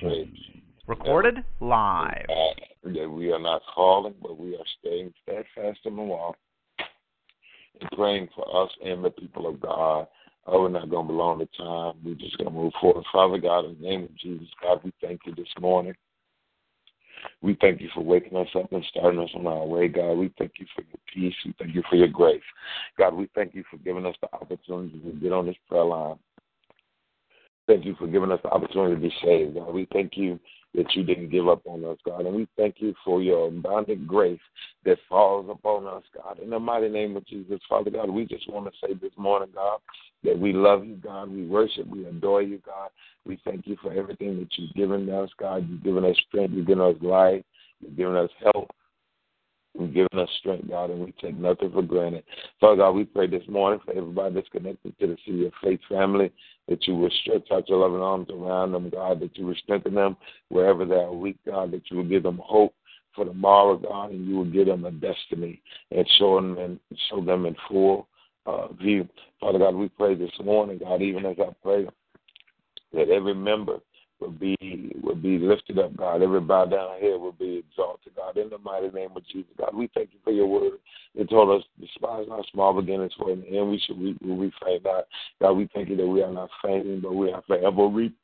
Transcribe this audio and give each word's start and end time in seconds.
praise. 0.00 0.28
Recorded 0.86 1.36
live. 1.60 2.26
Uh, 2.28 2.90
that 2.90 3.10
we 3.10 3.32
are 3.32 3.38
not 3.38 3.62
falling, 3.74 4.14
but 4.22 4.38
we 4.38 4.54
are 4.56 4.64
staying 4.80 5.12
steadfast 5.22 5.80
in 5.84 5.96
the 5.96 6.02
wall 6.02 6.34
and 7.80 7.90
praying 7.90 8.28
for 8.34 8.64
us 8.64 8.70
and 8.84 9.04
the 9.04 9.10
people 9.10 9.46
of 9.46 9.60
God. 9.60 10.06
Oh, 10.46 10.62
we're 10.62 10.70
not 10.70 10.88
going 10.88 11.06
to 11.06 11.12
belong 11.12 11.38
to 11.40 11.48
time. 11.58 11.94
We're 12.02 12.14
just 12.14 12.38
going 12.38 12.48
to 12.48 12.56
move 12.56 12.72
forward. 12.80 13.04
Father 13.12 13.38
God, 13.38 13.66
in 13.66 13.76
the 13.80 13.86
name 13.86 14.04
of 14.04 14.16
Jesus, 14.16 14.48
God, 14.62 14.80
we 14.82 14.92
thank 15.02 15.20
you 15.26 15.34
this 15.34 15.52
morning. 15.60 15.94
We 17.42 17.56
thank 17.60 17.80
you 17.80 17.88
for 17.94 18.02
waking 18.02 18.36
us 18.36 18.48
up 18.54 18.72
and 18.72 18.84
starting 18.90 19.20
us 19.20 19.30
on 19.34 19.46
our 19.46 19.66
way, 19.66 19.88
God. 19.88 20.14
We 20.14 20.32
thank 20.38 20.52
you 20.58 20.66
for 20.74 20.82
your 20.82 20.98
peace. 21.12 21.34
We 21.44 21.54
thank 21.58 21.74
you 21.74 21.82
for 21.90 21.96
your 21.96 22.08
grace. 22.08 22.40
God, 22.96 23.14
we 23.14 23.28
thank 23.34 23.54
you 23.54 23.64
for 23.70 23.76
giving 23.78 24.06
us 24.06 24.16
the 24.22 24.32
opportunity 24.32 24.98
to 24.98 25.12
get 25.20 25.32
on 25.32 25.46
this 25.46 25.56
prayer 25.68 25.84
line. 25.84 26.18
Thank 27.68 27.84
you 27.84 27.94
for 27.98 28.06
giving 28.06 28.32
us 28.32 28.40
the 28.42 28.48
opportunity 28.48 28.94
to 28.94 29.00
be 29.00 29.14
saved, 29.22 29.56
God. 29.56 29.74
We 29.74 29.86
thank 29.92 30.16
you 30.16 30.40
that 30.74 30.86
you 30.94 31.02
didn't 31.02 31.28
give 31.28 31.48
up 31.48 31.60
on 31.66 31.84
us, 31.84 31.98
God. 32.02 32.24
And 32.24 32.34
we 32.34 32.48
thank 32.56 32.76
you 32.78 32.94
for 33.04 33.22
your 33.22 33.48
abundant 33.48 34.06
grace 34.06 34.40
that 34.86 34.96
falls 35.06 35.50
upon 35.50 35.86
us, 35.86 36.02
God. 36.16 36.38
In 36.38 36.48
the 36.48 36.58
mighty 36.58 36.88
name 36.88 37.14
of 37.14 37.26
Jesus, 37.26 37.60
Father 37.68 37.90
God, 37.90 38.08
we 38.08 38.24
just 38.24 38.50
want 38.50 38.66
to 38.66 38.72
say 38.80 38.94
this 38.94 39.12
morning, 39.18 39.50
God, 39.54 39.80
that 40.24 40.38
we 40.38 40.54
love 40.54 40.86
you, 40.86 40.96
God. 40.96 41.30
We 41.30 41.46
worship, 41.46 41.86
we 41.86 42.06
adore 42.06 42.40
you, 42.40 42.58
God. 42.64 42.88
We 43.26 43.38
thank 43.44 43.66
you 43.66 43.76
for 43.82 43.92
everything 43.92 44.38
that 44.38 44.48
you've 44.56 44.72
given 44.72 45.10
us, 45.10 45.28
God. 45.38 45.68
You've 45.68 45.84
given 45.84 46.06
us 46.06 46.16
strength, 46.26 46.54
you've 46.54 46.66
given 46.66 46.84
us 46.84 46.96
life, 47.02 47.44
you've 47.80 47.98
given 47.98 48.16
us 48.16 48.30
help. 48.42 48.70
You've 49.78 49.94
given 49.94 50.18
us 50.18 50.28
strength, 50.40 50.68
God, 50.68 50.90
and 50.90 51.04
we 51.04 51.12
take 51.20 51.38
nothing 51.38 51.70
for 51.70 51.82
granted. 51.82 52.24
Father 52.60 52.76
God, 52.76 52.90
we 52.92 53.04
pray 53.04 53.28
this 53.28 53.46
morning 53.48 53.78
for 53.84 53.92
everybody 53.92 54.34
that's 54.34 54.48
connected 54.48 54.98
to 54.98 55.06
the 55.06 55.16
City 55.24 55.46
of 55.46 55.52
Faith 55.62 55.80
family 55.88 56.32
that 56.68 56.86
you 56.88 56.96
will 56.96 57.10
stretch 57.22 57.46
out 57.52 57.68
your 57.68 57.78
loving 57.78 58.00
arms 58.00 58.28
around 58.30 58.72
them, 58.72 58.90
God, 58.90 59.20
that 59.20 59.36
you 59.38 59.46
will 59.46 59.54
strengthen 59.62 59.94
them 59.94 60.16
wherever 60.48 60.84
they 60.84 60.96
are 60.96 61.12
weak, 61.12 61.36
God, 61.46 61.70
that 61.72 61.90
you 61.90 61.98
will 61.98 62.04
give 62.04 62.24
them 62.24 62.40
hope 62.42 62.74
for 63.14 63.24
tomorrow, 63.24 63.76
God, 63.76 64.10
and 64.10 64.26
you 64.26 64.36
will 64.36 64.44
give 64.50 64.66
them 64.66 64.84
a 64.84 64.90
destiny 64.90 65.62
and 65.92 66.08
show 66.18 66.36
them 66.36 66.58
and 66.58 66.80
show 67.08 67.24
them 67.24 67.46
in 67.46 67.54
full 67.68 68.08
uh, 68.46 68.72
view. 68.72 69.08
Father 69.40 69.60
God, 69.60 69.76
we 69.76 69.88
pray 69.90 70.16
this 70.16 70.30
morning, 70.42 70.78
God, 70.78 71.02
even 71.02 71.24
as 71.24 71.36
I 71.38 71.52
pray 71.62 71.86
that 72.92 73.10
every 73.10 73.34
member 73.34 73.78
will 74.20 74.30
be 74.30 74.94
will 75.02 75.14
be 75.14 75.38
lifted 75.38 75.78
up, 75.78 75.96
God. 75.96 76.22
Every 76.22 76.40
bow 76.40 76.64
down 76.66 76.98
here 77.00 77.18
will 77.18 77.32
be 77.32 77.62
exalted, 77.68 78.14
God. 78.16 78.36
In 78.36 78.50
the 78.50 78.58
mighty 78.58 78.88
name 78.88 79.10
of 79.16 79.26
Jesus, 79.26 79.50
God, 79.58 79.74
we 79.74 79.88
thank 79.94 80.10
you 80.12 80.18
for 80.24 80.32
your 80.32 80.46
word. 80.46 80.78
You 81.14 81.24
told 81.26 81.58
us, 81.58 81.66
despise 81.80 82.26
our 82.30 82.42
small 82.52 82.72
beginnings, 82.72 83.12
for 83.18 83.30
in 83.30 83.40
the 83.40 83.58
end 83.58 83.70
we 83.70 83.78
should 83.86 84.00
reap 84.00 84.20
when 84.20 84.38
we 84.38 84.52
faint 84.64 84.84
not. 84.84 85.06
God, 85.40 85.52
we 85.52 85.68
thank 85.74 85.88
you 85.88 85.96
that 85.96 86.06
we 86.06 86.22
are 86.22 86.32
not 86.32 86.50
fainting, 86.64 87.00
but 87.00 87.14
we 87.14 87.32
are 87.32 87.42
forever 87.46 87.86
reap. 87.86 88.16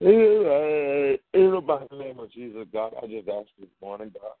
In 0.00 1.18
the 1.32 1.60
mighty 1.64 1.96
name 1.96 2.18
of 2.18 2.30
Jesus, 2.32 2.66
God, 2.72 2.94
I 3.02 3.06
just 3.06 3.28
ask 3.28 3.48
this 3.58 3.68
morning, 3.80 4.12
God, 4.14 4.32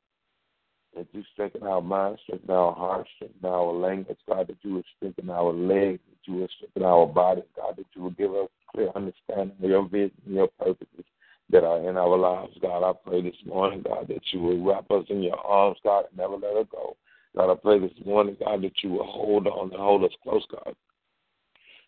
that 0.96 1.06
you 1.12 1.22
strengthen 1.32 1.62
our 1.62 1.80
minds, 1.80 2.20
strengthen 2.24 2.50
our 2.50 2.74
hearts, 2.74 3.08
strengthen 3.16 3.48
our 3.48 3.72
language, 3.72 4.18
God, 4.28 4.48
that 4.48 4.56
you 4.62 4.74
would 4.74 4.84
strengthen 4.96 5.30
our 5.30 5.52
legs, 5.52 6.00
that 6.10 6.30
you 6.32 6.40
would 6.40 6.50
strengthen 6.56 6.82
our 6.82 7.06
bodies, 7.06 7.44
God, 7.56 7.76
that 7.76 7.86
you 7.94 8.02
would 8.02 8.18
give 8.18 8.34
us 8.34 8.48
clear 8.74 8.90
understanding 8.94 9.56
of 9.62 9.70
your 9.70 9.88
vision 9.88 10.12
your 10.26 10.48
purposes 10.58 11.04
that 11.50 11.64
are 11.64 11.88
in 11.88 11.96
our 11.96 12.16
lives, 12.16 12.56
God. 12.60 12.88
I 12.88 12.92
pray 13.06 13.22
this 13.22 13.36
morning, 13.44 13.82
God, 13.82 14.08
that 14.08 14.22
you 14.32 14.40
will 14.40 14.64
wrap 14.64 14.90
us 14.90 15.04
in 15.10 15.22
your 15.22 15.38
arms, 15.38 15.78
God, 15.84 16.04
and 16.08 16.16
never 16.16 16.34
let 16.34 16.56
us 16.56 16.66
go. 16.70 16.96
God, 17.36 17.52
I 17.52 17.54
pray 17.54 17.78
this 17.78 18.06
morning, 18.06 18.36
God, 18.42 18.62
that 18.62 18.82
you 18.82 18.90
will 18.90 19.06
hold 19.06 19.46
on 19.46 19.70
and 19.70 19.80
hold 19.80 20.04
us 20.04 20.12
close, 20.22 20.44
God. 20.50 20.74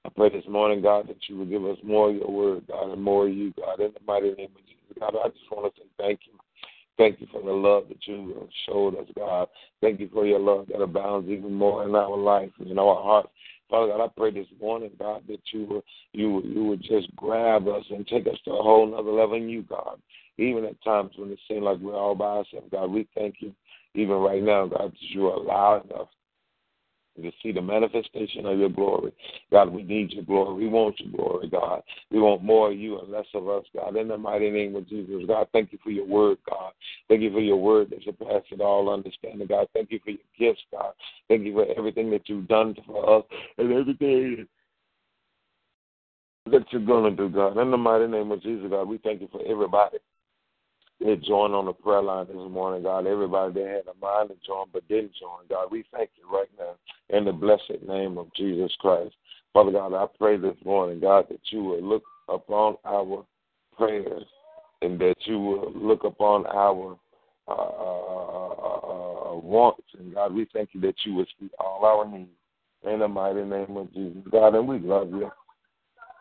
I 0.04 0.10
pray 0.10 0.28
this 0.28 0.46
morning, 0.48 0.82
God, 0.82 1.08
that 1.08 1.16
you 1.28 1.36
will 1.38 1.46
give 1.46 1.64
us 1.64 1.78
more 1.82 2.10
of 2.10 2.16
your 2.16 2.30
word, 2.30 2.64
God, 2.68 2.92
and 2.92 3.02
more 3.02 3.26
of 3.26 3.34
you, 3.34 3.54
God, 3.56 3.80
in 3.80 3.92
the 3.92 4.00
mighty 4.06 4.32
name 4.32 4.50
of 4.54 4.66
Jesus. 4.66 4.98
God, 5.00 5.14
I 5.22 5.28
just 5.28 5.50
want 5.50 5.74
to 5.74 5.80
say 5.80 5.86
thank 5.98 6.20
you. 6.26 6.38
Thank 6.96 7.20
you 7.20 7.26
for 7.32 7.42
the 7.42 7.50
love 7.50 7.88
that 7.88 8.06
you 8.06 8.48
showed 8.66 8.96
us, 8.96 9.06
God. 9.16 9.48
Thank 9.80 9.98
you 10.00 10.08
for 10.12 10.26
your 10.26 10.38
love 10.38 10.66
that 10.68 10.80
abounds 10.80 11.28
even 11.28 11.52
more 11.52 11.84
in 11.88 11.94
our 11.94 12.16
life 12.16 12.50
and 12.60 12.70
in 12.70 12.78
our 12.78 13.02
hearts. 13.02 13.30
Father 13.70 13.92
God, 13.92 14.04
I 14.04 14.08
pray 14.16 14.30
this 14.30 14.46
morning, 14.60 14.90
God, 14.98 15.22
that 15.28 15.40
you 15.52 15.66
would 15.66 15.82
you 16.12 16.42
you 16.44 16.64
would 16.64 16.82
just 16.82 17.14
grab 17.16 17.66
us 17.68 17.84
and 17.90 18.06
take 18.06 18.26
us 18.26 18.38
to 18.44 18.52
a 18.52 18.62
whole 18.62 18.86
nother 18.86 19.10
level 19.10 19.36
in 19.36 19.48
you, 19.48 19.62
God. 19.62 20.00
Even 20.38 20.64
at 20.64 20.82
times 20.82 21.12
when 21.16 21.30
it 21.30 21.38
seems 21.48 21.62
like 21.62 21.78
we're 21.78 21.94
all 21.94 22.14
by 22.14 22.38
ourselves, 22.38 22.68
God, 22.70 22.90
we 22.90 23.08
thank 23.14 23.36
you. 23.40 23.54
Even 23.94 24.16
right 24.16 24.42
now, 24.42 24.66
God, 24.66 24.92
that 24.92 25.10
you 25.10 25.28
are 25.28 25.36
allowing 25.36 25.90
us 25.92 26.08
to 27.22 27.30
see 27.42 27.52
the 27.52 27.62
manifestation 27.62 28.46
of 28.46 28.58
your 28.58 28.68
glory. 28.68 29.12
God, 29.50 29.70
we 29.70 29.82
need 29.82 30.12
your 30.12 30.24
glory. 30.24 30.64
We 30.64 30.68
want 30.68 30.98
your 30.98 31.12
glory, 31.12 31.48
God. 31.48 31.82
We 32.10 32.20
want 32.20 32.42
more 32.42 32.72
of 32.72 32.78
you 32.78 32.98
and 32.98 33.10
less 33.10 33.26
of 33.34 33.48
us, 33.48 33.64
God. 33.74 33.96
In 33.96 34.08
the 34.08 34.18
mighty 34.18 34.50
name 34.50 34.74
of 34.76 34.88
Jesus, 34.88 35.22
God, 35.26 35.48
thank 35.52 35.72
you 35.72 35.78
for 35.82 35.90
your 35.90 36.06
word, 36.06 36.38
God. 36.48 36.72
Thank 37.08 37.22
you 37.22 37.32
for 37.32 37.40
your 37.40 37.56
word 37.56 37.90
that 37.90 38.04
surpasses 38.04 38.60
all 38.60 38.92
understanding, 38.92 39.46
God. 39.46 39.68
Thank 39.72 39.90
you 39.90 40.00
for 40.04 40.10
your 40.10 40.18
gifts, 40.38 40.62
God. 40.72 40.92
Thank 41.28 41.44
you 41.44 41.54
for 41.54 41.66
everything 41.76 42.10
that 42.10 42.28
you've 42.28 42.48
done 42.48 42.74
for 42.86 43.18
us 43.18 43.24
and 43.58 43.72
everything 43.72 44.46
that 46.50 46.64
you're 46.70 46.84
going 46.84 47.16
to 47.16 47.16
do, 47.16 47.34
God. 47.34 47.56
In 47.58 47.70
the 47.70 47.76
mighty 47.76 48.06
name 48.06 48.30
of 48.32 48.42
Jesus, 48.42 48.66
God, 48.70 48.88
we 48.88 48.98
thank 48.98 49.20
you 49.20 49.28
for 49.30 49.42
everybody 49.46 49.98
that 51.00 51.22
joined 51.22 51.54
on 51.54 51.66
the 51.66 51.72
prayer 51.72 52.02
line 52.02 52.26
this 52.26 52.36
morning, 52.36 52.82
God. 52.82 53.06
Everybody 53.06 53.54
that 53.54 53.66
had 53.68 53.92
a 53.92 53.98
mind 54.00 54.30
to 54.30 54.36
join 54.46 54.66
but 54.72 54.86
didn't 54.88 55.12
join, 55.20 55.46
God, 55.48 55.68
we 55.70 55.84
thank 55.92 56.10
you 56.16 56.30
right 56.32 56.48
now 56.58 56.74
in 57.16 57.24
the 57.24 57.32
blessed 57.32 57.82
name 57.86 58.18
of 58.18 58.32
Jesus 58.34 58.72
Christ. 58.80 59.14
Father 59.52 59.72
God, 59.72 59.94
I 59.94 60.06
pray 60.18 60.36
this 60.36 60.56
morning, 60.64 61.00
God, 61.00 61.26
that 61.30 61.40
you 61.50 61.62
will 61.62 61.82
look 61.82 62.02
upon 62.28 62.76
our 62.84 63.24
prayers 63.76 64.24
and 64.82 64.98
that 65.00 65.16
you 65.24 65.38
will 65.38 65.72
look 65.74 66.04
upon 66.04 66.46
our 66.46 66.96
uh, 67.46 67.52
uh, 67.52 68.48
uh, 69.32 69.36
wants. 69.36 69.82
And 69.98 70.14
God, 70.14 70.34
we 70.34 70.46
thank 70.52 70.70
you 70.72 70.80
that 70.82 70.96
you 71.04 71.14
will 71.14 71.26
see 71.38 71.50
all 71.58 71.84
our 71.84 72.10
needs 72.10 72.30
in 72.84 73.00
the 73.00 73.08
mighty 73.08 73.44
name 73.44 73.76
of 73.76 73.92
Jesus, 73.92 74.22
God. 74.30 74.54
And 74.54 74.66
we 74.66 74.78
love 74.78 75.10
you. 75.10 75.30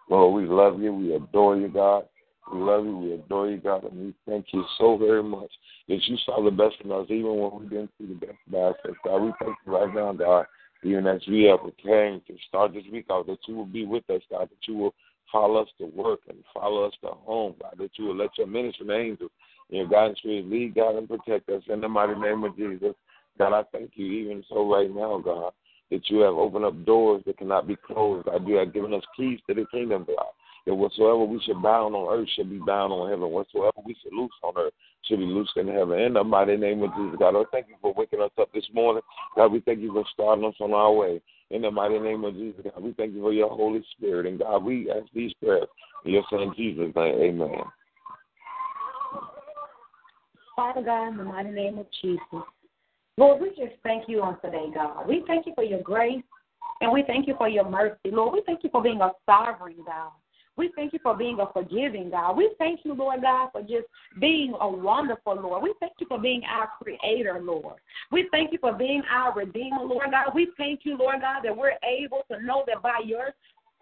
Lord, 0.10 0.42
we 0.42 0.48
love 0.48 0.82
you. 0.82 0.94
We 0.94 1.16
adore 1.16 1.58
you, 1.58 1.70
God. 1.70 2.06
We 2.52 2.60
love 2.60 2.86
you. 2.86 2.98
We 2.98 3.14
adore 3.14 3.50
you, 3.50 3.58
God, 3.58 3.84
and 3.86 4.08
we 4.08 4.14
thank 4.28 4.48
you 4.52 4.64
so 4.78 4.98
very 4.98 5.24
much 5.24 5.50
that 5.88 6.04
you 6.08 6.18
saw 6.26 6.44
the 6.44 6.52
best 6.52 6.76
in 6.84 6.92
us, 6.92 7.06
even 7.10 7.38
when 7.38 7.62
we 7.62 7.68
didn't 7.68 7.92
see 7.98 8.06
the 8.06 8.16
best 8.16 8.38
in 8.48 8.56
ourselves. 8.56 8.98
God, 9.06 9.22
we 9.22 9.34
thank 9.40 9.56
you 9.66 9.74
right 9.74 9.94
now, 9.94 10.14
God, 10.14 10.46
even 10.84 11.08
as 11.08 11.22
we 11.28 11.50
are 11.50 11.58
preparing 11.58 12.22
to 12.28 12.36
start 12.48 12.74
this 12.74 12.84
week 12.92 13.06
out, 13.12 13.28
that 13.28 13.40
you 13.48 13.56
will 13.56 13.66
be 13.66 13.86
with 13.86 14.10
us, 14.10 14.22
God, 14.30 14.50
that 14.50 14.68
you 14.68 14.76
will 14.76 14.94
follow 15.32 15.62
us 15.62 15.70
to 15.78 15.86
work 15.86 16.20
and 16.28 16.38
follow 16.54 16.86
us 16.86 16.94
to 17.02 17.08
home, 17.08 17.56
God, 17.62 17.76
that 17.78 17.92
you 17.98 18.06
will 18.06 18.18
let 18.18 18.38
your 18.38 18.48
ministering 18.48 18.90
angels 18.90 19.32
and 19.70 19.78
your 19.78 19.88
guidance 19.88 20.20
spirit 20.20 20.50
lead, 20.50 20.76
God, 20.76 20.96
and 20.96 21.08
protect 21.08 21.50
us 21.50 21.64
in 21.70 21.82
the 21.82 21.90
mighty 21.90 22.16
name 22.16 22.44
of 22.44 22.58
Jesus. 22.58 22.94
God, 23.38 23.54
I 23.54 23.64
thank 23.72 23.92
you 23.96 24.06
even 24.06 24.44
so 24.50 24.70
right 24.70 24.94
now, 24.94 25.18
God, 25.24 25.54
that 25.90 26.10
you 26.10 26.20
have 26.20 26.36
opened 26.36 26.66
up 26.66 26.86
doors 26.86 27.24
that 27.26 27.38
cannot 27.38 27.68
be 27.68 27.78
closed. 27.78 28.26
God, 28.26 28.48
you 28.48 28.56
have 28.56 28.74
given 28.74 28.94
us 28.94 29.04
keys 29.16 29.40
to 29.48 29.54
the 29.54 29.66
kingdom, 29.72 30.06
God 30.06 30.28
that 30.66 30.76
whatsoever 30.76 31.24
we 31.26 31.42
should 31.42 31.62
bound 31.62 31.96
on 31.96 32.18
earth 32.18 32.30
should 32.36 32.50
be 32.50 32.60
bound 32.60 32.94
on 32.94 33.10
heaven. 33.10 33.30
Whatsoever 33.30 33.74
we 33.86 33.96
should 34.02 34.14
loose 34.14 34.32
on 34.44 34.54
earth 34.58 34.74
should 35.04 35.20
be 35.20 35.26
loosed 35.26 35.58
in 35.58 35.68
heaven. 35.68 36.00
In 36.00 36.14
the 36.14 36.24
mighty 36.24 36.56
name 36.56 36.82
of 36.84 36.92
Jesus, 36.96 37.18
God, 37.20 37.36
I 37.36 37.44
thank 37.52 37.68
you 37.68 37.76
for 37.82 37.94
waking 37.94 38.22
us 38.22 38.32
up 38.40 38.52
this 38.54 38.68
morning. 38.74 39.02
God, 39.36 39.52
we 39.52 39.60
thank 39.62 39.80
you 39.80 39.92
for 39.92 40.06
starting 40.14 40.46
us 40.46 40.56
on 40.60 40.74
our 40.74 40.94
way. 40.94 41.22
In 41.50 41.62
the 41.62 41.72
mighty 41.72 42.00
name 42.00 42.24
of 42.24 42.34
Jesus, 42.34 42.62
God, 42.64 42.82
we 42.82 42.94
thank 42.94 43.14
you 43.14 43.22
for 43.22 43.34
your 43.34 43.50
Holy 43.50 43.84
Spirit. 43.98 44.26
And 44.26 44.40
God, 44.40 44.64
we 44.64 44.90
ask 44.90 45.06
these 45.14 45.34
prayers 45.34 45.68
in 46.06 46.14
your 46.14 46.24
Son 46.30 46.54
Jesus' 46.56 46.96
name. 46.96 47.42
Amen. 47.42 47.64
Father 50.56 50.82
God, 50.82 51.10
in 51.10 51.18
the 51.18 51.24
mighty 51.24 51.52
name 51.52 51.78
of 51.78 51.88
Jesus. 52.02 52.22
Lord, 53.18 53.42
we 53.42 53.50
just 53.50 53.76
thank 53.84 54.08
you 54.08 54.22
on 54.22 54.40
today, 54.42 54.68
God. 54.74 55.08
We 55.08 55.24
thank 55.28 55.46
you 55.46 55.54
for 55.56 55.64
your 55.64 55.82
grace 55.82 56.24
and 56.82 56.92
we 56.92 57.04
thank 57.06 57.28
you 57.28 57.36
for 57.38 57.48
your 57.48 57.70
mercy. 57.70 57.98
Lord, 58.06 58.34
we 58.34 58.42
thank 58.46 58.64
you 58.64 58.70
for 58.72 58.82
being 58.82 59.02
a 59.02 59.12
sovereign 59.26 59.76
God. 59.86 60.12
We 60.56 60.72
thank 60.76 60.94
you 60.94 61.00
for 61.02 61.16
being 61.16 61.40
a 61.40 61.52
forgiving 61.52 62.12
God. 62.12 62.38
We 62.38 62.54
thank 62.60 62.82
you, 62.84 62.94
Lord 62.94 63.22
God, 63.22 63.50
for 63.52 63.62
just 63.62 63.88
being 64.20 64.54
a 64.60 64.70
wonderful 64.70 65.36
Lord. 65.36 65.64
We 65.64 65.74
thank 65.80 65.94
you 66.00 66.08
for 66.08 66.20
being 66.20 66.44
our 66.44 66.70
creator, 66.80 67.42
Lord. 67.42 67.78
We 68.12 68.28
thank 68.32 68.52
you 68.52 68.60
for 68.60 68.74
being 68.74 69.02
our 69.12 69.34
redeemer, 69.34 69.84
Lord 69.84 70.12
God. 70.12 70.34
We 70.36 70.50
thank 70.58 70.82
you, 70.84 70.98
Lord 70.98 71.22
God, 71.22 71.42
that 71.44 71.56
we're 71.56 71.78
able 71.84 72.24
to 72.32 72.42
know 72.44 72.64
that 72.68 72.84
by 72.84 73.02
your 73.04 73.34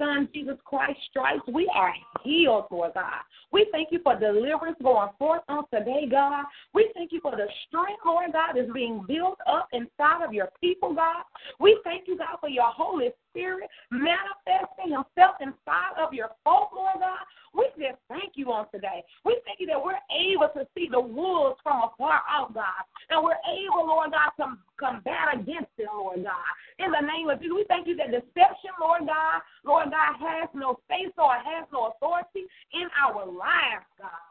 Son, 0.01 0.27
Jesus 0.33 0.57
Christ, 0.65 0.98
stripes, 1.09 1.44
we 1.53 1.71
are 1.75 1.94
healed, 2.24 2.65
Lord 2.71 2.94
God. 2.95 3.21
We 3.51 3.68
thank 3.71 3.89
you 3.92 4.00
for 4.03 4.18
deliverance 4.18 4.77
going 4.81 5.09
forth 5.19 5.42
on 5.48 5.65
today, 5.71 6.07
God. 6.09 6.45
We 6.74 6.89
thank 6.95 7.12
you 7.12 7.19
for 7.21 7.31
the 7.31 7.45
strength, 7.68 8.01
Lord 8.03 8.33
God, 8.33 8.57
is 8.57 8.69
being 8.74 9.06
built 9.07 9.38
up 9.45 9.68
inside 9.74 10.25
of 10.25 10.33
your 10.33 10.50
people, 10.59 10.95
God. 10.95 11.24
We 11.59 11.80
thank 11.83 12.07
you, 12.07 12.18
God, 12.18 12.38
for 12.39 12.50
your 12.50 12.71
Holy 12.71 13.09
Spirit 13.30 13.69
manifesting 13.92 14.95
himself 14.98 15.36
inside 15.39 16.01
of 16.01 16.13
your 16.13 16.30
folk, 16.44 16.69
Lord 16.74 16.95
God. 17.00 17.19
We 17.53 17.68
just 17.75 18.00
thank 18.07 18.33
you 18.36 18.51
on 18.51 18.68
today. 18.71 19.03
We 19.25 19.39
thank 19.45 19.59
you 19.59 19.68
that 19.68 19.83
we're 19.83 20.00
able 20.07 20.48
to 20.56 20.68
see 20.74 20.88
the 20.89 21.00
wolves 21.00 21.59
from 21.63 21.83
afar 21.83 22.21
out, 22.30 22.53
God. 22.53 22.83
And 23.09 23.24
we're 23.24 23.39
able, 23.44 23.88
Lord 23.88 24.12
God, 24.12 24.31
to 24.39 24.56
combat 24.80 25.36
against 25.36 25.75
it, 25.77 25.88
Lord 25.92 26.24
God. 26.24 26.51
In 26.80 26.92
the 26.92 27.03
name 27.03 27.30
of 27.30 27.39
Jesus, 27.39 27.56
we 27.56 27.65
thank 27.68 27.88
you 27.88 27.95
that 27.98 28.12
deception, 28.12 28.71
Lord 28.80 29.03
God, 29.06 29.44
Lord 29.65 29.92
God, 29.92 30.15
has 30.19 30.50
no 30.56 30.80
space 30.88 31.13
or 31.18 31.36
has 31.36 31.68
no 31.74 31.92
authority 31.92 32.48
in 32.74 32.88
our 32.95 33.25
lives, 33.25 33.88
God. 34.00 34.30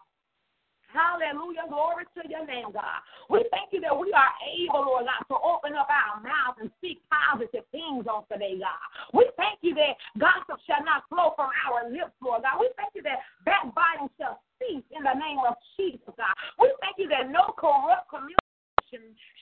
Hallelujah. 0.91 1.71
Glory 1.71 2.05
to 2.19 2.23
your 2.29 2.47
name, 2.47 2.75
God. 2.75 3.01
We 3.31 3.47
thank 3.55 3.71
you 3.71 3.81
that 3.87 3.95
we 3.95 4.11
are 4.13 4.35
able, 4.43 4.91
Lord 4.91 5.07
God, 5.07 5.23
to 5.31 5.39
open 5.39 5.79
up 5.79 5.87
our 5.87 6.19
mouth 6.19 6.59
and 6.59 6.71
speak 6.79 6.99
positive 7.07 7.63
things 7.71 8.11
on 8.11 8.27
today, 8.27 8.59
God. 8.59 8.83
We 9.15 9.31
thank 9.39 9.63
you 9.63 9.75
that 9.79 9.95
gossip 10.19 10.59
shall 10.67 10.83
not 10.83 11.07
flow 11.09 11.33
from 11.39 11.51
our 11.67 11.87
lips, 11.87 12.15
Lord 12.19 12.43
God. 12.43 12.59
We 12.59 12.75
thank 12.75 12.91
you 12.99 13.03
that 13.07 13.23
backbiting 13.47 14.11
shall 14.19 14.43
cease 14.59 14.87
in 14.91 15.07
the 15.07 15.15
name 15.15 15.39
of 15.47 15.55
Jesus, 15.79 16.11
God. 16.19 16.35
We 16.59 16.75
thank 16.83 16.99
you 16.99 17.09
that 17.15 17.31
no 17.31 17.55
corrupt 17.55 18.11
community 18.11 18.41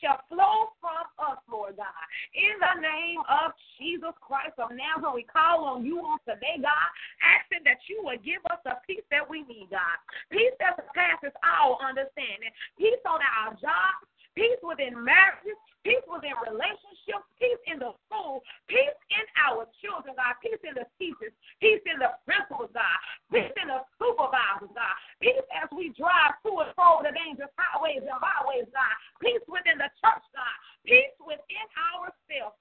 shall 0.01 0.21
flow 0.29 0.77
from 0.81 1.09
us, 1.25 1.41
Lord 1.51 1.77
God. 1.77 2.05
In 2.35 2.61
the 2.61 2.81
name 2.81 3.21
of 3.25 3.53
Jesus 3.81 4.13
Christ 4.21 4.61
of 4.61 4.71
Nazareth, 4.71 5.15
we 5.15 5.25
call 5.25 5.65
on 5.65 5.85
you 5.85 6.01
on 6.01 6.19
today, 6.29 6.61
God, 6.61 6.89
asking 7.25 7.65
that 7.65 7.81
you 7.89 8.05
would 8.05 8.21
give 8.25 8.45
us 8.53 8.61
the 8.65 8.77
peace 8.87 9.05
that 9.11 9.25
we 9.25 9.43
need, 9.49 9.69
God. 9.71 9.97
Peace 10.31 10.53
that 10.61 10.77
surpasses 10.77 11.33
all 11.41 11.81
understanding. 11.81 12.53
Peace 12.77 13.01
on 13.09 13.21
our 13.25 13.57
jobs, 13.57 14.05
peace 14.37 14.61
within 14.63 14.95
marriages, 14.95 15.57
peace 15.85 16.05
within 16.07 16.37
relationships, 16.45 17.27
peace 17.41 17.63
in 17.67 17.81
the 17.81 17.91
school, 18.07 18.45
peace 18.69 18.99
in 19.11 19.25
our 19.41 19.65
children, 19.81 20.15
God, 20.15 20.37
peace 20.45 20.61
in 20.63 20.77
the 20.77 20.87
teachers, 21.01 21.33
peace 21.59 21.83
in 21.89 21.99
the 21.99 22.13
principals, 22.29 22.71
God, 22.77 22.99
peace 23.33 23.55
in 23.57 23.73
the 23.73 23.81
supervisors, 23.97 24.71
God, 24.77 24.97
peace 25.23 25.43
as 25.57 25.67
we 25.73 25.95
drive 25.97 26.37
to 26.45 26.51
and 26.61 26.71
fro 26.77 27.01
the 27.01 27.15
dangerous 27.15 27.51
highways 27.57 28.05
and 28.05 28.21
byways, 28.21 28.69
God, 28.71 28.95
peace 29.23 29.43
within 29.49 29.81
the 29.81 29.91
church, 30.03 30.25
God, 30.37 30.57
peace 30.85 31.17
within 31.25 31.67
ourselves, 31.75 32.59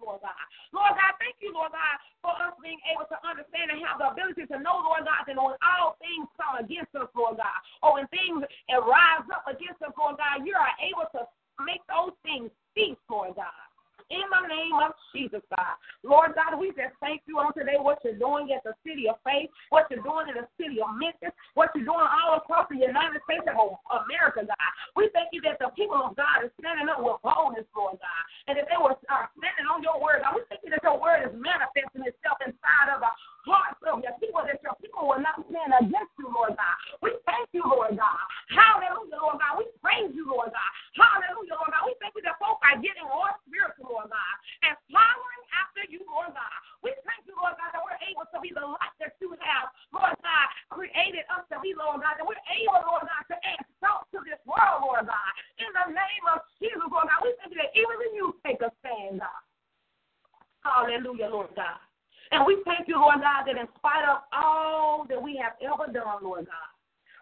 Lord 0.72 0.96
God. 0.96 1.14
Thank 1.20 1.38
you, 1.44 1.52
Lord 1.54 1.76
God, 1.76 1.96
for 2.24 2.34
us 2.38 2.56
being 2.64 2.80
able 2.90 3.08
to 3.10 3.18
understand 3.22 3.74
and 3.74 3.82
have 3.84 4.00
the 4.00 4.14
ability 4.14 4.48
to 4.50 4.58
know, 4.62 4.80
Lord 4.82 5.04
God, 5.04 5.28
that 5.28 5.36
when 5.36 5.58
all 5.60 6.00
things 6.00 6.28
come 6.40 6.62
against 6.62 6.94
us, 6.96 7.12
Lord 7.14 7.38
God, 7.38 7.60
or 7.84 8.00
when 8.00 8.08
things 8.10 8.46
rise 8.72 9.28
up 9.34 9.44
against 9.50 9.84
us, 9.84 9.94
Lord 9.98 10.18
God, 10.18 10.48
you 10.48 10.56
are 10.56 10.76
able 10.80 11.08
to 11.18 11.28
make 11.64 11.82
those 11.92 12.16
things 12.24 12.50
cease, 12.76 13.00
Lord 13.10 13.36
God. 13.36 13.67
In 14.08 14.24
the 14.24 14.48
name 14.48 14.80
of 14.80 14.96
Jesus, 15.12 15.44
God. 15.52 15.76
Lord 16.00 16.32
God, 16.32 16.56
we 16.56 16.72
just 16.72 16.96
thank 17.04 17.28
you 17.28 17.44
on 17.44 17.52
today 17.52 17.76
what 17.76 18.00
you're 18.08 18.16
doing 18.16 18.56
at 18.56 18.64
the 18.64 18.72
city 18.88 19.12
of 19.12 19.20
faith, 19.28 19.52
what 19.68 19.92
you're 19.92 20.00
doing 20.00 20.32
in 20.32 20.40
the 20.40 20.48
city 20.56 20.80
of 20.80 20.96
Memphis, 20.96 21.36
what 21.60 21.76
you're 21.76 21.84
doing 21.84 22.08
all 22.08 22.40
across 22.40 22.72
the 22.72 22.80
United 22.80 23.20
States 23.28 23.44
of 23.52 23.76
America, 23.92 24.48
God. 24.48 24.72
We 24.96 25.12
thank 25.12 25.36
you 25.36 25.44
that 25.44 25.60
the 25.60 25.76
people 25.76 26.00
of 26.00 26.16
God 26.16 26.48
are 26.48 26.52
standing 26.56 26.88
up 26.88 27.04
with 27.04 27.20
boldness, 27.20 27.68
Lord 27.76 28.00
God, 28.00 28.24
and 28.48 28.56
that 28.56 28.72
they 28.72 28.80
were 28.80 28.96
are 29.12 29.28
standing 29.36 29.68
on 29.68 29.84
your 29.84 30.00
word, 30.00 30.24
God. 30.24 30.40
We 30.40 30.48
thank 30.48 30.64
you 30.64 30.72
that 30.72 30.88
your 30.88 30.96
word 30.96 31.28
is 31.28 31.36
manifesting 31.36 32.08
itself 32.08 32.40
inside 32.48 32.88
of 32.96 33.04
the 33.04 33.12
hearts 33.44 33.84
of 33.92 34.00
your 34.08 34.16
people, 34.24 34.40
that 34.48 34.64
your 34.64 34.76
people 34.80 35.04
will 35.04 35.20
not 35.20 35.44
stand 35.52 35.76
against 35.84 36.16
you, 36.16 36.32
Lord 36.32 36.56
God. 36.56 36.76
We 37.04 37.12
thank 37.28 37.52
you, 37.52 37.68
Lord 37.68 38.00
God. 38.00 38.24
Hallelujah, 38.56 39.20
Lord 39.20 39.36
God. 39.44 39.60
We 39.60 39.68
praise 39.84 40.16
you, 40.16 40.32
Lord 40.32 40.56
God. 40.56 40.72
Hallelujah, 40.96 41.60
Lord 41.60 41.76
God. 41.76 41.84
We 41.92 41.96
thank 42.00 42.16
you 42.16 42.24
that 42.24 42.40
folks 42.40 42.64
are 42.64 42.80
getting 42.80 43.08
more 43.08 43.36
Lord 43.98 44.14
God, 44.14 44.36
and 44.62 44.78
following 44.94 45.44
after 45.58 45.82
you, 45.90 46.06
Lord 46.06 46.30
God. 46.38 46.58
We 46.86 46.94
thank 47.02 47.26
you, 47.26 47.34
Lord 47.34 47.58
God, 47.58 47.74
that 47.74 47.82
we're 47.82 47.98
able 48.06 48.30
to 48.30 48.38
be 48.38 48.54
the 48.54 48.62
light 48.62 48.94
that 49.02 49.18
you 49.18 49.34
have, 49.42 49.74
Lord 49.90 50.14
God, 50.22 50.48
created 50.70 51.26
us 51.34 51.50
to 51.50 51.58
be, 51.66 51.74
Lord 51.74 52.06
God, 52.06 52.14
that 52.22 52.28
we're 52.28 52.46
able, 52.62 52.86
Lord 52.86 53.10
God, 53.10 53.24
to 53.34 53.38
add 53.42 53.66
salt 53.82 54.06
to 54.14 54.22
this 54.22 54.38
world, 54.46 54.86
Lord 54.86 55.10
God. 55.10 55.32
In 55.58 55.72
the 55.74 55.98
name 55.98 56.26
of 56.30 56.46
Jesus, 56.62 56.78
Lord 56.78 57.10
God, 57.10 57.26
we 57.26 57.34
thank 57.42 57.58
you 57.58 57.60
that 57.64 57.74
even 57.74 57.96
when 57.98 58.14
you 58.14 58.38
take 58.46 58.62
a 58.62 58.70
stand, 58.86 59.26
God. 59.26 59.42
Hallelujah, 60.62 61.34
Lord 61.34 61.50
God. 61.58 61.82
And 62.30 62.46
we 62.46 62.62
thank 62.68 62.86
you, 62.86 63.02
Lord 63.02 63.24
God, 63.24 63.50
that 63.50 63.58
in 63.58 63.72
spite 63.82 64.06
of 64.06 64.28
all 64.30 65.10
that 65.10 65.18
we 65.18 65.42
have 65.42 65.58
ever 65.64 65.90
done, 65.90 66.22
Lord 66.22 66.46
God, 66.46 66.70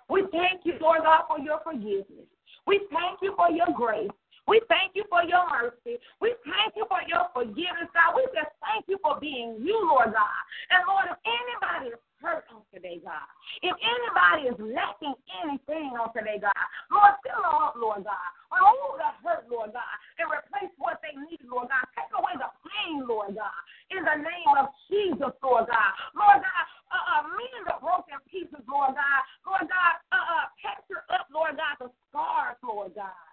we 0.10 0.28
thank 0.34 0.68
you, 0.68 0.76
Lord 0.82 1.08
God, 1.08 1.30
for 1.30 1.40
your 1.40 1.62
forgiveness. 1.64 2.28
We 2.66 2.84
thank 2.90 3.22
you 3.22 3.32
for 3.38 3.48
your 3.48 3.70
grace. 3.72 4.12
We 4.48 4.62
thank 4.70 4.94
you 4.94 5.04
for 5.10 5.26
your 5.26 5.42
mercy. 5.50 5.98
We 6.22 6.38
thank 6.46 6.78
you 6.78 6.86
for 6.86 7.02
your 7.10 7.26
forgiveness, 7.34 7.90
God. 7.98 8.14
We 8.14 8.30
just 8.30 8.54
thank 8.62 8.86
you 8.86 9.02
for 9.02 9.18
being 9.18 9.58
you, 9.58 9.78
Lord 9.90 10.14
God. 10.14 10.42
And 10.70 10.86
Lord, 10.86 11.10
if 11.10 11.18
anybody 11.26 11.98
is 11.98 12.02
hurt 12.22 12.46
on 12.54 12.62
today, 12.70 13.02
God, 13.02 13.26
if 13.66 13.74
anybody 13.74 14.54
is 14.54 14.58
lacking 14.62 15.18
anything 15.42 15.98
on 15.98 16.14
today, 16.14 16.38
God, 16.38 16.54
Lord, 16.94 17.18
fill 17.26 17.42
them 17.42 17.58
up, 17.58 17.74
Lord 17.74 18.06
God. 18.06 18.30
Remove 18.54 19.02
the 19.02 19.12
hurt, 19.26 19.50
Lord 19.66 19.74
God, 19.74 19.98
and 20.22 20.30
replace 20.30 20.70
what 20.78 21.02
they 21.02 21.18
need, 21.18 21.42
Lord 21.50 21.74
God. 21.74 21.86
Take 21.98 22.14
away 22.14 22.38
the 22.38 22.54
pain, 22.70 23.02
Lord 23.10 23.34
God, 23.34 23.62
in 23.90 24.06
the 24.06 24.18
name 24.22 24.54
of 24.62 24.70
Jesus, 24.86 25.34
Lord 25.42 25.66
God. 25.66 25.92
Lord 26.14 26.46
God, 26.46 26.66
uh, 26.94 27.06
uh, 27.18 27.22
mend 27.34 27.66
the 27.66 27.78
broken 27.82 28.22
pieces, 28.30 28.62
Lord 28.70 28.94
God. 28.94 29.22
Lord 29.42 29.66
God, 29.66 29.94
uh, 30.14 30.22
uh, 30.22 30.46
capture 30.62 31.02
up, 31.10 31.26
Lord 31.34 31.58
God, 31.58 31.82
the 31.82 31.90
scars, 32.14 32.62
Lord 32.62 32.94
God 32.94 33.26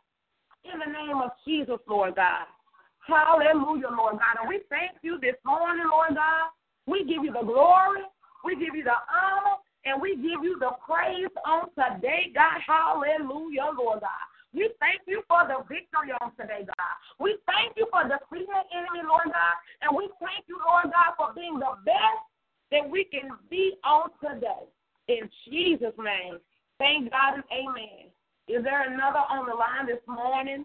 in 0.62 0.78
the 0.78 0.86
name 0.86 1.18
of 1.18 1.34
Jesus, 1.44 1.82
Lord 1.88 2.14
God. 2.14 2.46
Hallelujah, 3.06 3.90
Lord 3.90 4.22
God. 4.22 4.38
And 4.38 4.48
we 4.48 4.62
thank 4.70 4.94
you 5.02 5.18
this 5.18 5.34
morning, 5.44 5.86
Lord 5.90 6.14
God. 6.14 6.54
We 6.86 7.02
give 7.02 7.26
you 7.26 7.34
the 7.34 7.42
glory, 7.42 8.06
we 8.44 8.54
give 8.54 8.74
you 8.74 8.84
the 8.84 8.94
honor, 9.10 9.58
and 9.84 10.00
we 10.00 10.14
give 10.14 10.46
you 10.46 10.58
the 10.62 10.70
praise 10.86 11.34
on 11.42 11.66
today, 11.74 12.30
God. 12.34 12.62
Hallelujah, 12.62 13.74
Lord 13.74 14.06
God. 14.06 14.26
We 14.54 14.70
thank 14.78 15.00
you 15.06 15.22
for 15.26 15.48
the 15.48 15.64
victory 15.64 16.12
on 16.20 16.30
today, 16.36 16.62
God. 16.66 16.94
We 17.18 17.38
thank 17.48 17.72
you 17.76 17.88
for 17.90 18.04
defeating 18.04 18.52
the 18.52 18.64
enemy, 18.76 19.02
Lord 19.08 19.32
God. 19.32 19.56
And 19.80 19.96
we 19.96 20.10
thank 20.20 20.44
you, 20.46 20.60
Lord 20.60 20.92
God, 20.92 21.16
for 21.16 21.32
being 21.34 21.58
the 21.58 21.72
best 21.88 22.22
that 22.70 22.84
we 22.84 23.04
can 23.04 23.32
be 23.48 23.74
on 23.82 24.10
today. 24.20 24.68
In 25.08 25.28
Jesus' 25.48 25.96
name. 25.98 26.38
Thank 26.78 27.10
God 27.10 27.40
and 27.40 27.44
amen. 27.50 28.12
Is 28.48 28.64
another 28.86 29.22
on 29.30 29.46
the 29.46 29.54
line 29.54 29.86
this 29.86 30.02
morning 30.06 30.64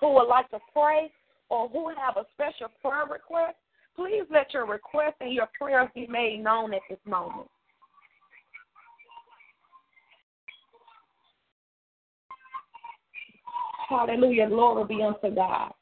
who 0.00 0.14
would 0.14 0.28
like 0.28 0.50
to 0.50 0.58
pray 0.72 1.10
or 1.48 1.68
who 1.68 1.88
have 1.88 2.16
a 2.16 2.26
special 2.32 2.68
prayer 2.80 3.06
request? 3.10 3.56
Please 3.94 4.24
let 4.30 4.52
your 4.54 4.66
request 4.66 5.16
and 5.20 5.32
your 5.32 5.48
prayers 5.58 5.88
be 5.94 6.06
made 6.06 6.42
known 6.42 6.72
at 6.74 6.80
this 6.88 6.98
moment. 7.06 7.48
Hallelujah. 13.88 14.48
Glory 14.48 14.84
be 14.86 15.02
unto 15.02 15.34
God. 15.34 15.72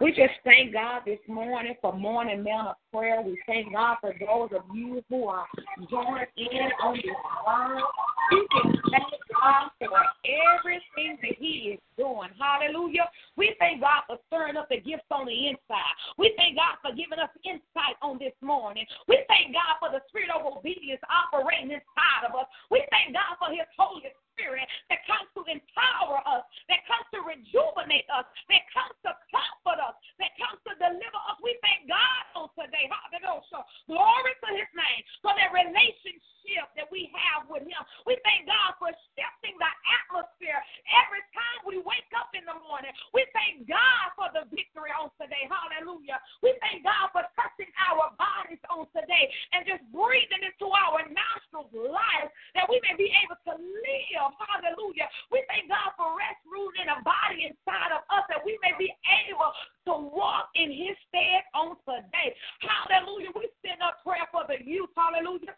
We 0.00 0.12
just 0.12 0.32
thank 0.44 0.72
God 0.72 1.02
this 1.04 1.18
morning 1.28 1.74
for 1.82 1.92
morning 1.92 2.42
man 2.42 2.68
of 2.68 2.76
prayer. 2.90 3.20
We 3.20 3.38
thank 3.46 3.72
God 3.72 3.96
for 4.00 4.14
those 4.18 4.48
of 4.56 4.64
you 4.74 5.02
who 5.10 5.26
are 5.26 5.46
joining 5.90 6.26
in 6.38 6.70
on 6.82 6.96
this 6.96 7.04
line. 7.46 7.82
We 8.30 8.46
can 8.50 8.72
thank 8.90 9.20
God 9.34 9.70
for 9.78 10.02
everything 10.24 11.18
that 11.22 11.36
He 11.38 11.74
is 11.74 11.80
doing. 11.98 12.30
Hallelujah. 12.38 13.10
We 13.36 13.54
thank 13.58 13.80
God 13.80 14.06
for 14.06 14.18
stirring 14.28 14.56
up 14.56 14.68
the 14.70 14.78
gifts 14.78 15.10
on 15.10 15.26
the 15.26 15.48
inside. 15.48 15.94
We 16.18 16.32
thank 16.36 16.56
God 16.56 16.78
for 16.82 16.94
giving 16.94 17.18
us 17.18 17.30
insight 17.42 17.98
on 18.02 18.18
this 18.18 18.34
morning. 18.40 18.86
We 19.08 19.22
thank 19.26 19.54
God 19.54 19.82
for 19.82 19.90
the 19.90 20.02
spirit 20.08 20.30
of 20.30 20.46
obedience 20.46 21.02
operating 21.10 21.74
inside 21.74 22.22
of 22.28 22.38
us. 22.38 22.46
We 22.70 22.86
thank 22.94 23.14
God 23.14 23.34
for 23.42 23.50
His 23.50 23.66
Holy 23.74 24.06
Spirit 24.34 24.64
that 24.88 25.04
comes 25.04 25.28
to 25.36 25.44
empower 25.44 26.22
us, 26.24 26.46
that 26.72 26.80
comes 26.88 27.04
to 27.12 27.20
rejuvenate 27.26 28.08
us, 28.08 28.24
that 28.48 28.64
comes 28.72 28.96
to 29.04 29.12
comfort 29.28 29.80
us, 29.82 29.96
that 30.16 30.32
comes 30.40 30.56
to 30.64 30.72
deliver 30.80 31.20
us. 31.28 31.36
We 31.44 31.58
thank 31.60 31.90
God 31.90 32.22
on 32.38 32.46
today. 32.56 32.88
Hallelujah. 32.88 33.66
Glory 33.84 34.32
to 34.40 34.48
his 34.56 34.70
name 34.72 35.02
for 35.20 35.34
that 35.36 35.50
relationship 35.52 36.72
that 36.74 36.88
we 36.88 37.12
have 37.12 37.46
with 37.52 37.62
him. 37.68 37.82
We 38.08 38.16
thank 38.24 38.48
God 38.48 38.74
for 38.80 38.90
shifting 39.14 39.54
the 39.60 39.70
atmosphere 40.02 40.58
every 40.88 41.22
time 41.36 41.60
we 41.68 41.78
wake 41.84 42.10
up 42.16 42.32
in 42.32 42.42
the 42.48 42.56
morning. 42.66 42.90
We 43.12 43.28
thank 43.36 43.68
God 43.68 44.06
for 44.16 44.32
the 44.32 44.48
victory 44.50 44.90
on 44.96 45.12
today. 45.20 45.46
Hallelujah. 45.46 46.18
We 46.40 46.56
thank 46.64 46.82
God 46.82 47.12
for 47.12 47.22
touching 47.36 47.70
our 47.92 48.10
bodies 48.16 48.62
on 48.72 48.88
today 48.90 49.30
and 49.54 49.68
just 49.68 49.84
breathing 49.92 50.42
into 50.42 50.66
our 50.72 51.04
nostrils 51.06 51.70
life 51.70 52.30
that 52.56 52.66
we 52.66 52.82
may 52.82 52.96
be 52.98 53.12
able 53.22 53.38
to 53.46 53.54
live. 53.54 54.30
Hallelujah. 54.38 55.06
We 55.30 55.44
thank 55.46 55.70
God 55.70 55.94
for 55.94 56.18
rest, 56.18 56.40
rooted 56.46 56.82
in 56.82 56.88
a 56.90 56.98
body 57.04 57.46
inside 57.46 57.94
of 57.94 58.02
us 58.10 58.26
that 58.32 58.42
we 58.42 58.58
may 58.64 58.74
be 58.74 58.90
able 59.28 59.50
to 59.86 59.94
walk 60.10 60.50
in 60.58 60.70
his 60.72 60.98
stead 61.08 61.46
on 61.54 61.78
today. 61.86 62.34
Hallelujah. 62.60 63.30
We 63.34 63.48
send 63.62 63.82
up 63.82 64.02
prayer 64.02 64.26
for 64.34 64.44
the 64.48 64.58
youth. 64.60 64.90
Hallelujah. 64.96 65.54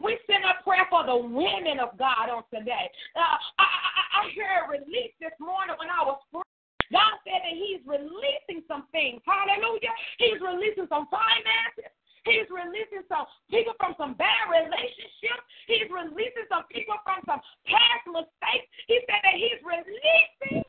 We 0.00 0.18
send 0.28 0.44
up 0.44 0.60
prayer 0.64 0.84
for 0.90 0.95
the 1.06 1.16
women 1.16 1.78
of 1.80 1.96
God 1.98 2.28
on 2.28 2.42
today. 2.52 2.90
Uh, 3.14 3.38
I, 3.58 3.66
I, 3.66 4.02
I 4.18 4.22
heard 4.34 4.82
release 4.82 5.14
this 5.22 5.34
morning 5.38 5.76
when 5.78 5.88
I 5.88 6.02
was 6.04 6.18
free. 6.30 6.46
God 6.92 7.18
said 7.26 7.42
that 7.42 7.56
He's 7.56 7.82
releasing 7.86 8.62
some 8.70 8.86
things. 8.94 9.22
Hallelujah. 9.26 9.90
He's 10.18 10.38
releasing 10.38 10.86
some 10.86 11.10
finances. 11.10 11.90
He's 12.26 12.50
releasing 12.50 13.06
some 13.06 13.30
people 13.46 13.74
from 13.78 13.94
some 13.94 14.18
bad 14.18 14.50
relationships. 14.50 15.46
He's 15.70 15.86
releasing 15.86 16.46
some 16.50 16.66
people 16.70 16.98
from 17.06 17.22
some 17.22 17.38
past 17.70 18.04
mistakes. 18.06 18.66
He 18.90 18.98
said 19.06 19.22
that 19.22 19.36
He's 19.38 19.62
releasing 19.62 20.66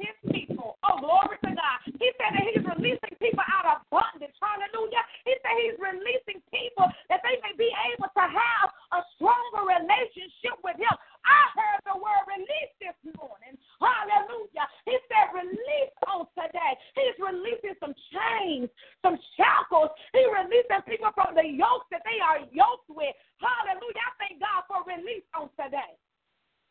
His 0.00 0.16
people. 0.32 0.80
Oh, 0.80 0.96
glory 1.00 1.36
to 1.44 1.52
God. 1.52 1.78
He 1.84 2.08
said 2.16 2.32
that 2.32 2.44
He's 2.48 2.64
releasing 2.64 3.14
people 3.20 3.44
out 3.44 3.68
of 3.68 3.84
bondage. 3.92 4.32
Hallelujah. 4.40 5.04
He 5.28 5.36
said 5.44 5.54
He's 5.60 5.76
releasing 5.76 6.40
people 6.48 6.88
that 7.12 7.20
they 7.20 7.36
may 7.44 7.52
be 7.56 7.68
able 7.92 8.08
to 8.08 8.24
have 8.24 8.68
a 8.96 9.00
stronger 9.16 9.64
relationship 9.64 10.56
with 10.64 10.80
Him. 10.80 10.92
I 11.24 11.40
heard 11.56 11.80
the 11.88 11.96
word 11.96 12.24
release 12.28 12.72
this 12.80 12.96
morning. 13.16 13.56
Hallelujah. 13.80 14.68
He 14.84 14.96
said 15.08 15.32
release 15.32 15.94
on 16.08 16.28
today. 16.36 16.72
He's 16.96 17.16
releasing 17.16 17.76
some 17.80 17.96
chains, 18.12 18.68
some 19.00 19.16
shackles. 19.36 19.92
He 20.12 20.20
releasing 20.28 20.84
people 20.84 21.10
from 21.16 21.33
the 21.44 21.52
yokes 21.52 21.84
that 21.92 22.00
they 22.08 22.16
are 22.24 22.40
yoked 22.48 22.88
with. 22.88 23.12
Hallelujah. 23.36 24.00
I 24.00 24.12
thank 24.16 24.40
God 24.40 24.64
for 24.64 24.80
release 24.88 25.28
on 25.36 25.52
today. 25.60 25.92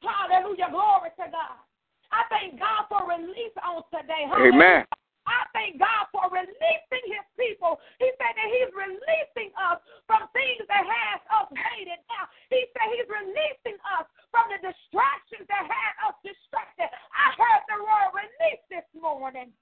Hallelujah. 0.01 0.73
Glory 0.73 1.13
to 1.21 1.25
God. 1.29 1.61
I 2.09 2.25
thank 2.33 2.57
God 2.57 2.89
for 2.89 3.05
release 3.05 3.53
on 3.61 3.85
today. 3.93 4.25
Hallelujah. 4.25 4.57
Amen. 4.57 4.81
I 5.23 5.47
thank 5.55 5.79
God 5.79 6.09
for 6.11 6.27
releasing 6.33 7.05
his 7.07 7.25
people. 7.39 7.79
He 8.01 8.11
said 8.19 8.33
that 8.35 8.49
he's 8.49 8.73
releasing 8.75 9.55
us 9.55 9.79
from 10.03 10.27
things 10.35 10.65
that 10.67 10.83
has 10.83 11.21
us 11.31 11.47
hated. 11.53 12.01
Now, 12.11 12.27
he 12.51 12.67
said 12.75 12.91
he's 12.91 13.07
releasing 13.07 13.79
us 13.95 14.09
from 14.35 14.51
the 14.51 14.59
distractions 14.59 15.47
that 15.47 15.63
had 15.63 15.93
us 16.11 16.17
distracted. 16.27 16.91
I 16.91 17.25
heard 17.39 17.63
the 17.71 17.77
word 17.79 18.09
release 18.19 18.63
this 18.67 18.89
morning. 18.97 19.55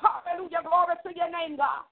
Hallelujah. 0.00 0.64
Glory 0.64 0.96
to 0.96 1.10
your 1.12 1.28
name, 1.28 1.60
God. 1.60 1.84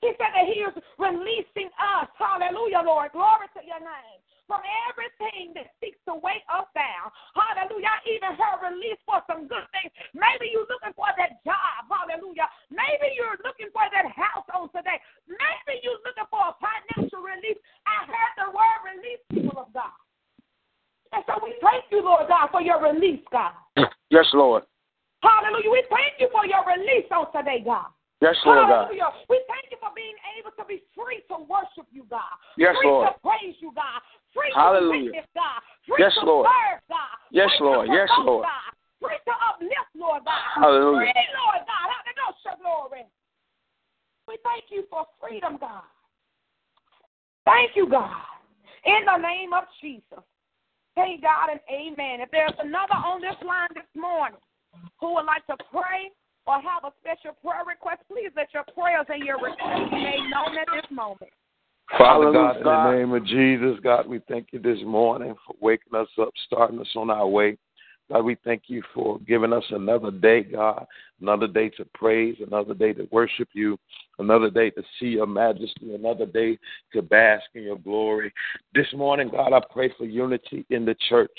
He 0.00 0.14
said 0.14 0.30
that 0.30 0.46
he 0.46 0.62
is 0.62 0.74
releasing 0.98 1.70
us. 1.74 2.06
Hallelujah, 2.14 2.86
Lord. 2.86 3.10
Glory 3.10 3.50
to 3.58 3.62
your 3.66 3.82
name 3.82 4.18
from 4.46 4.64
everything 4.88 5.52
that 5.52 5.74
seeks 5.82 5.98
to 6.08 6.16
weigh 6.16 6.40
us 6.48 6.64
down. 6.72 7.12
Hallelujah. 7.36 7.92
I 7.92 8.00
even 8.08 8.32
heard 8.32 8.64
release 8.64 8.96
for 9.04 9.20
some 9.28 9.44
good 9.44 9.66
things. 9.76 9.92
Maybe 10.16 10.54
you're 10.54 10.70
looking 10.70 10.94
for 10.96 11.10
that 11.18 11.42
job. 11.44 11.84
Hallelujah. 11.90 12.48
Maybe 12.72 13.12
you're 13.12 13.36
looking 13.44 13.68
for 13.74 13.84
that 13.92 14.08
house 14.14 14.46
on 14.54 14.70
today. 14.72 15.02
Maybe 15.28 15.82
you're 15.84 16.00
looking 16.06 16.30
for 16.32 16.40
a 16.40 16.54
financial 16.62 17.20
release. 17.20 17.60
I 17.84 18.08
heard 18.08 18.34
the 18.38 18.48
word 18.54 18.80
release, 18.86 19.20
people 19.28 19.58
of 19.60 19.68
God. 19.74 19.92
And 21.12 21.24
so 21.24 21.40
we 21.40 21.56
thank 21.60 21.88
you, 21.90 22.04
Lord 22.04 22.28
God, 22.28 22.48
for 22.52 22.60
your 22.78 22.92
release, 22.92 23.24
God. 23.30 23.52
Yes, 24.10 24.24
Lord. 24.32 24.64
Hallelujah. 25.20 25.68
We 25.68 25.84
thank 25.92 26.16
you 26.16 26.32
for 26.32 26.48
your 26.48 26.64
release 26.64 27.04
on 27.12 27.28
today, 27.28 27.60
God. 27.60 27.92
Yes, 28.24 28.40
Lord 28.40 28.72
Hallelujah. 28.72 29.12
God. 29.12 29.28
We 29.28 29.36
thank 29.44 29.68
you 29.68 29.76
for 29.84 29.92
being 29.92 30.16
able 30.40 30.56
to 30.56 30.64
be 30.64 30.80
free 30.96 31.20
to 31.28 31.44
worship 31.44 31.84
you, 31.92 32.08
God. 32.08 32.32
Yes, 32.56 32.72
free 32.80 32.88
Lord. 32.88 33.04
to 33.04 33.12
praise 33.20 33.52
you, 33.60 33.68
God. 33.76 34.00
Free 34.32 34.48
Hallelujah. 34.56 35.12
to 35.12 35.12
witness, 35.12 35.28
God. 35.36 35.60
Free 35.84 36.00
yes, 36.00 36.16
to 36.16 36.24
Lord. 36.24 36.48
serve, 36.48 36.80
God. 36.88 37.14
Yes, 37.28 37.52
free 37.52 37.68
Lord. 37.68 37.84
To 37.84 37.92
yes, 37.92 38.08
promote, 38.08 38.32
Lord. 38.32 38.44
God. 38.48 38.70
Free 38.96 39.20
to 39.28 39.34
uplift, 39.44 39.92
Lord 39.92 40.24
God. 40.24 40.48
Hallelujah. 40.56 41.12
Free, 41.12 41.28
Lord 41.36 41.62
God. 41.68 41.86
Hallelujah, 41.92 42.54
glory. 42.64 43.04
We 44.24 44.34
thank 44.40 44.72
you 44.72 44.88
for 44.88 45.04
freedom, 45.20 45.60
God. 45.60 45.84
Thank 47.44 47.76
you, 47.76 47.92
God. 47.92 48.24
In 48.88 49.04
the 49.04 49.20
name 49.20 49.52
of 49.52 49.68
Jesus. 49.84 50.24
Thank 50.98 51.22
God 51.22 51.54
and 51.54 51.60
amen. 51.70 52.20
If 52.20 52.30
there's 52.32 52.58
another 52.58 52.98
on 52.98 53.20
this 53.20 53.38
line 53.46 53.70
this 53.72 53.86
morning 53.94 54.40
who 54.98 55.14
would 55.14 55.26
like 55.26 55.46
to 55.46 55.54
pray 55.70 56.10
or 56.44 56.58
have 56.60 56.82
a 56.82 56.90
special 56.98 57.38
prayer 57.38 57.62
request, 57.62 58.02
please 58.10 58.34
let 58.34 58.52
your 58.52 58.64
prayers 58.74 59.06
and 59.08 59.22
your 59.22 59.38
requests 59.38 59.94
be 59.94 60.02
made 60.02 60.26
known 60.26 60.58
at 60.58 60.66
this 60.74 60.90
moment. 60.90 61.30
Father 61.96 62.32
God, 62.32 62.56
in 62.56 62.64
the 62.64 62.90
name 62.90 63.12
of 63.14 63.24
Jesus, 63.24 63.78
God, 63.80 64.08
we 64.08 64.20
thank 64.28 64.48
you 64.50 64.58
this 64.58 64.78
morning 64.84 65.36
for 65.46 65.54
waking 65.60 65.94
us 65.94 66.08
up, 66.20 66.30
starting 66.46 66.80
us 66.80 66.90
on 66.96 67.10
our 67.10 67.28
way. 67.28 67.56
God, 68.10 68.24
we 68.24 68.36
thank 68.42 68.64
you 68.68 68.82
for 68.94 69.18
giving 69.20 69.52
us 69.52 69.64
another 69.70 70.10
day, 70.10 70.42
God, 70.42 70.86
another 71.20 71.46
day 71.46 71.68
to 71.70 71.84
praise, 71.94 72.36
another 72.44 72.72
day 72.72 72.94
to 72.94 73.06
worship 73.10 73.48
you, 73.52 73.78
another 74.18 74.50
day 74.50 74.70
to 74.70 74.82
see 74.98 75.06
your 75.06 75.26
majesty, 75.26 75.94
another 75.94 76.24
day 76.24 76.58
to 76.94 77.02
bask 77.02 77.44
in 77.54 77.64
your 77.64 77.78
glory. 77.78 78.32
This 78.74 78.86
morning, 78.94 79.28
God, 79.30 79.52
I 79.52 79.60
pray 79.70 79.92
for 79.98 80.04
unity 80.06 80.64
in 80.70 80.86
the 80.86 80.96
church. 81.08 81.38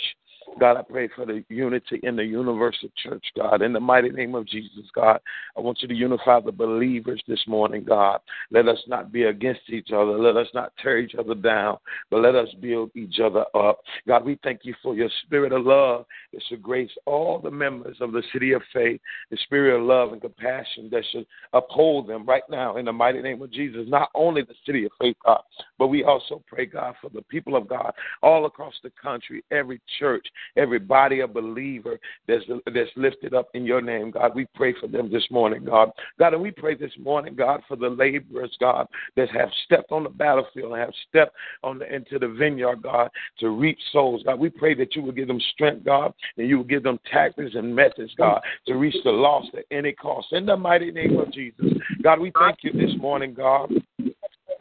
God, 0.58 0.77
I 0.77 0.82
pray 0.82 1.10
for 1.15 1.25
the 1.25 1.44
unity 1.50 2.00
in 2.03 2.15
the 2.15 2.24
universal 2.24 2.89
church, 3.01 3.25
God. 3.38 3.62
In 3.62 3.72
the 3.74 3.79
mighty 3.79 4.10
name 4.10 4.36
of 4.36 4.48
Jesus, 4.48 4.86
God, 4.94 5.20
I 5.58 5.62
want 5.62 5.82
you 5.82 5.88
to 5.88 5.94
unify 5.94 6.39
the 6.39 6.51
believers 6.51 7.22
this 7.27 7.41
morning, 7.48 7.84
God. 7.84 8.20
Let 8.51 8.68
us 8.68 8.79
not 8.88 9.12
be 9.12 9.24
against 9.24 9.62
each 9.70 9.91
other. 9.91 10.18
Let 10.18 10.38
us 10.38 10.48
not 10.53 10.74
tear 10.82 10.98
each 10.98 11.15
other 11.15 11.36
down, 11.36 11.77
but 12.10 12.22
let 12.22 12.36
us 12.36 12.50
build 12.62 12.91
each 12.96 13.20
other 13.20 13.46
up. 13.56 13.79
God, 14.08 14.25
we 14.25 14.39
thank 14.44 14.62
you 14.63 14.74
for 14.82 14.96
your 14.96 15.10
spirit 15.25 15.53
of 15.53 15.65
love 15.65 16.06
that 16.34 16.41
should 16.50 16.62
grace 16.62 16.91
all 17.06 17.39
the 17.39 17.51
members 17.51 17.98
of 18.01 18.12
the 18.12 18.24
city 18.34 18.51
of 18.53 18.62
faith, 18.74 19.00
the 19.32 19.38
spirit 19.44 19.77
of 19.77 19.84
love 19.84 20.12
and 20.12 20.22
compassion 20.22 20.89
that 20.91 21.03
should 21.12 21.25
uphold 21.53 22.08
them 22.08 22.25
right 22.25 22.44
now 22.50 22.77
in 22.77 22.86
the 22.86 22.94
mighty 22.94 23.22
name 23.22 23.41
of 23.41 23.51
Jesus. 23.51 23.86
Not 23.88 24.10
only 24.15 24.41
the 24.41 24.56
city 24.65 24.86
of 24.86 24.91
faith, 25.00 25.15
God, 25.25 25.41
but 25.77 25.88
we 25.88 26.03
also 26.03 26.44
pray, 26.48 26.65
God, 26.65 26.96
for 27.01 27.10
the 27.10 27.22
people 27.24 27.56
of 27.56 27.68
God 27.68 27.94
all 28.22 28.46
across 28.46 28.74
the 28.84 28.91
country, 29.01 29.44
every 29.51 29.79
church, 30.00 30.25
every 30.55 30.79
a 31.19 31.27
believer 31.27 32.00
that's, 32.27 32.43
that's 32.65 32.89
lifted 32.96 33.34
up 33.34 33.48
in 33.53 33.65
your 33.65 33.81
name, 33.81 34.12
God. 34.12 34.36
We 34.36 34.46
pray 34.55 34.74
for 34.79 34.88
them 34.88 35.12
this 35.12 35.25
morning, 35.31 35.63
God. 35.65 35.91
God, 36.17 36.34
and 36.34 36.41
we 36.41 36.51
pray 36.51 36.75
this 36.75 36.91
morning, 37.00 37.36
God, 37.36 37.62
for 37.67 37.75
the 37.75 37.89
laborers, 37.89 38.55
God, 38.60 38.88
that 39.15 39.29
have 39.31 39.50
stepped 39.65 39.91
on 39.91 40.03
the 40.03 40.10
battlefield 40.10 40.74
and 40.74 40.81
have 40.81 40.93
stepped 41.08 41.36
on 41.63 41.79
the, 41.79 41.93
into 41.93 42.19
the 42.19 42.27
vineyard, 42.27 42.81
God, 42.81 43.10
to 43.39 43.50
reap 43.50 43.77
souls, 43.91 44.22
God. 44.25 44.39
We 44.39 44.50
pray 44.50 44.74
that 44.75 44.96
you 44.96 45.01
will 45.01 45.12
give 45.12 45.27
them 45.27 45.41
strength, 45.53 45.86
God, 45.86 46.13
and 46.38 46.48
you 46.48 46.58
will 46.58 46.63
give 46.63 46.84
them 46.84 47.00
tactics 47.12 47.55
and 47.55 47.75
methods, 47.75 48.13
God, 48.17 48.41
to 48.67 48.75
reach 48.75 48.96
the 49.03 49.12
lost 49.12 49.50
at 49.58 49.65
any 49.72 49.93
cost. 49.93 50.27
In 50.31 50.46
the 50.46 50.58
mighty 50.58 50.91
name 50.91 51.17
of 51.19 51.31
Jesus, 51.31 51.65
God, 52.03 52.19
we 52.19 52.31
thank 52.39 52.60
you 52.63 52.72
this 52.72 52.96
morning, 53.00 53.34
God. 53.34 53.72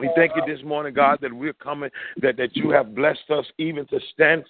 We 0.01 0.11
thank 0.15 0.33
you 0.37 0.43
this 0.47 0.65
morning, 0.65 0.95
God, 0.95 1.19
that 1.23 1.33
we're 1.33 1.53
coming, 1.53 1.91
that, 2.23 2.37
that 2.37 2.57
you 2.57 2.71
have 2.71 2.95
blessed 2.95 3.31
us 3.31 3.45
even 3.59 3.87
to 3.87 3.99
stand 4.13 4.45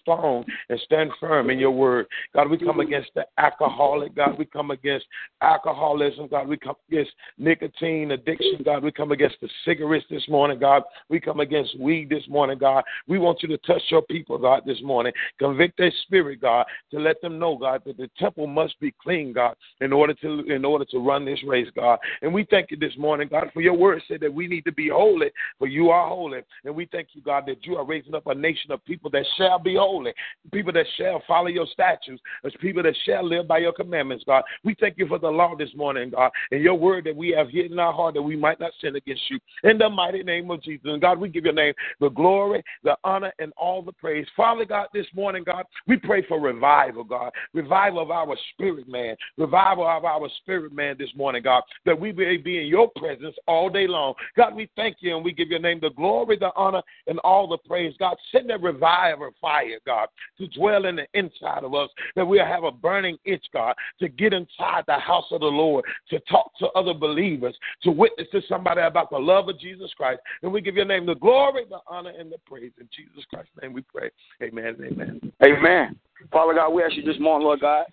strong 0.00 0.44
and 0.68 0.80
stand 0.84 1.10
firm 1.18 1.50
in 1.50 1.58
your 1.58 1.72
word. 1.72 2.06
God, 2.34 2.48
we 2.48 2.58
come 2.58 2.80
against 2.80 3.10
the 3.14 3.26
alcoholic. 3.38 4.14
God, 4.14 4.38
we 4.38 4.44
come 4.44 4.70
against 4.70 5.06
alcoholism. 5.40 6.28
God, 6.28 6.46
we 6.46 6.56
come 6.56 6.76
against 6.88 7.10
nicotine 7.36 8.12
addiction. 8.12 8.60
God, 8.64 8.84
we 8.84 8.92
come 8.92 9.12
against 9.12 9.36
the 9.40 9.48
cigarettes 9.64 10.06
this 10.08 10.28
morning. 10.28 10.58
God, 10.58 10.82
we 11.08 11.18
come 11.18 11.40
against 11.40 11.78
weed 11.80 12.08
this 12.08 12.24
morning. 12.28 12.58
God, 12.58 12.84
we 13.08 13.18
want 13.18 13.42
you 13.42 13.48
to 13.48 13.58
touch 13.58 13.82
your 13.90 14.02
people, 14.02 14.38
God, 14.38 14.62
this 14.66 14.80
morning. 14.82 15.12
Convict 15.38 15.78
their 15.78 15.92
spirit, 16.02 16.40
God, 16.40 16.64
to 16.92 16.98
let 16.98 17.20
them 17.22 17.38
know, 17.38 17.56
God, 17.56 17.82
that 17.86 17.96
the 17.96 18.10
temple 18.18 18.46
must 18.46 18.78
be 18.78 18.94
clean, 19.02 19.32
God, 19.32 19.56
in 19.80 19.92
order 19.92 20.14
to 20.14 20.42
in 20.52 20.64
order 20.64 20.84
to 20.86 20.98
run 20.98 21.24
this 21.24 21.42
race, 21.46 21.68
God. 21.74 21.98
And 22.22 22.32
we 22.32 22.46
thank 22.50 22.70
you 22.70 22.76
this 22.76 22.96
morning, 22.96 23.28
God, 23.28 23.50
for 23.52 23.60
your 23.60 23.74
word 23.74 24.00
said 24.06 24.20
that 24.20 24.32
we 24.32 24.46
need 24.46 24.64
to 24.64 24.72
be 24.72 24.91
holy, 24.92 25.30
for 25.58 25.66
you 25.66 25.90
are 25.90 26.08
holy. 26.08 26.40
And 26.64 26.74
we 26.74 26.86
thank 26.86 27.08
you, 27.12 27.22
God, 27.22 27.44
that 27.46 27.64
you 27.64 27.76
are 27.76 27.84
raising 27.84 28.14
up 28.14 28.26
a 28.26 28.34
nation 28.34 28.70
of 28.72 28.84
people 28.84 29.10
that 29.10 29.24
shall 29.36 29.58
be 29.58 29.76
holy, 29.76 30.12
people 30.52 30.72
that 30.72 30.86
shall 30.96 31.22
follow 31.26 31.48
your 31.48 31.66
statutes, 31.66 32.22
as 32.44 32.52
people 32.60 32.82
that 32.82 32.96
shall 33.04 33.26
live 33.26 33.48
by 33.48 33.58
your 33.58 33.72
commandments, 33.72 34.24
God. 34.26 34.42
We 34.64 34.76
thank 34.78 34.98
you 34.98 35.06
for 35.06 35.18
the 35.18 35.28
law 35.28 35.54
this 35.56 35.70
morning, 35.74 36.10
God, 36.10 36.30
and 36.50 36.62
your 36.62 36.74
word 36.74 37.04
that 37.04 37.16
we 37.16 37.30
have 37.30 37.48
hidden 37.48 37.72
in 37.72 37.78
our 37.78 37.92
heart 37.92 38.14
that 38.14 38.22
we 38.22 38.36
might 38.36 38.60
not 38.60 38.72
sin 38.80 38.96
against 38.96 39.22
you. 39.30 39.38
In 39.64 39.78
the 39.78 39.88
mighty 39.88 40.22
name 40.22 40.50
of 40.50 40.62
Jesus. 40.62 40.84
And 40.84 41.00
God, 41.00 41.18
we 41.18 41.28
give 41.28 41.44
your 41.44 41.54
name 41.54 41.74
the 42.00 42.08
glory, 42.10 42.62
the 42.84 42.96
honor, 43.04 43.32
and 43.38 43.52
all 43.56 43.82
the 43.82 43.92
praise. 43.92 44.26
Father 44.36 44.64
God, 44.64 44.88
this 44.92 45.06
morning, 45.14 45.44
God, 45.44 45.64
we 45.86 45.96
pray 45.96 46.24
for 46.26 46.40
revival, 46.40 47.04
God. 47.04 47.32
Revival 47.52 48.00
of 48.00 48.10
our 48.10 48.36
spirit, 48.52 48.88
man. 48.88 49.16
Revival 49.36 49.86
of 49.86 50.04
our 50.04 50.28
spirit, 50.38 50.72
man, 50.72 50.96
this 50.98 51.10
morning, 51.16 51.42
God, 51.42 51.62
that 51.86 51.98
we 51.98 52.12
may 52.12 52.36
be 52.36 52.58
in 52.58 52.66
your 52.66 52.90
presence 52.96 53.36
all 53.46 53.70
day 53.70 53.86
long. 53.86 54.14
God, 54.36 54.54
we 54.54 54.68
thank 54.76 54.81
thank 54.82 54.96
you 55.00 55.14
and 55.14 55.24
we 55.24 55.32
give 55.32 55.48
your 55.48 55.60
name 55.60 55.78
the 55.80 55.90
glory, 55.90 56.36
the 56.36 56.50
honor, 56.56 56.82
and 57.06 57.18
all 57.20 57.46
the 57.46 57.58
praise. 57.58 57.94
God, 57.98 58.16
send 58.32 58.50
a 58.50 58.58
reviver 58.58 59.30
fire, 59.40 59.78
God, 59.86 60.08
to 60.38 60.48
dwell 60.48 60.86
in 60.86 60.96
the 60.96 61.06
inside 61.14 61.62
of 61.62 61.74
us, 61.74 61.88
that 62.16 62.26
we'll 62.26 62.44
have 62.44 62.64
a 62.64 62.72
burning 62.72 63.16
itch, 63.24 63.44
God, 63.52 63.74
to 64.00 64.08
get 64.08 64.32
inside 64.32 64.84
the 64.86 64.98
house 64.98 65.26
of 65.30 65.40
the 65.40 65.46
Lord, 65.46 65.84
to 66.10 66.18
talk 66.20 66.50
to 66.58 66.66
other 66.70 66.94
believers, 66.94 67.56
to 67.84 67.90
witness 67.90 68.26
to 68.32 68.40
somebody 68.48 68.80
about 68.80 69.10
the 69.10 69.18
love 69.18 69.48
of 69.48 69.58
Jesus 69.60 69.92
Christ. 69.96 70.20
And 70.42 70.52
we 70.52 70.60
give 70.60 70.74
your 70.74 70.84
name 70.84 71.06
the 71.06 71.14
glory, 71.14 71.64
the 71.68 71.78
honor, 71.86 72.12
and 72.18 72.32
the 72.32 72.38
praise. 72.46 72.72
In 72.80 72.88
Jesus 72.94 73.24
Christ's 73.30 73.52
name 73.62 73.72
we 73.72 73.82
pray. 73.82 74.10
Amen. 74.42 74.76
Amen. 74.84 75.32
Amen. 75.44 75.98
Father 76.32 76.54
God, 76.54 76.70
we 76.70 76.82
ask 76.82 76.94
you 76.96 77.04
this 77.04 77.20
morning, 77.20 77.46
Lord 77.46 77.60
God. 77.60 77.84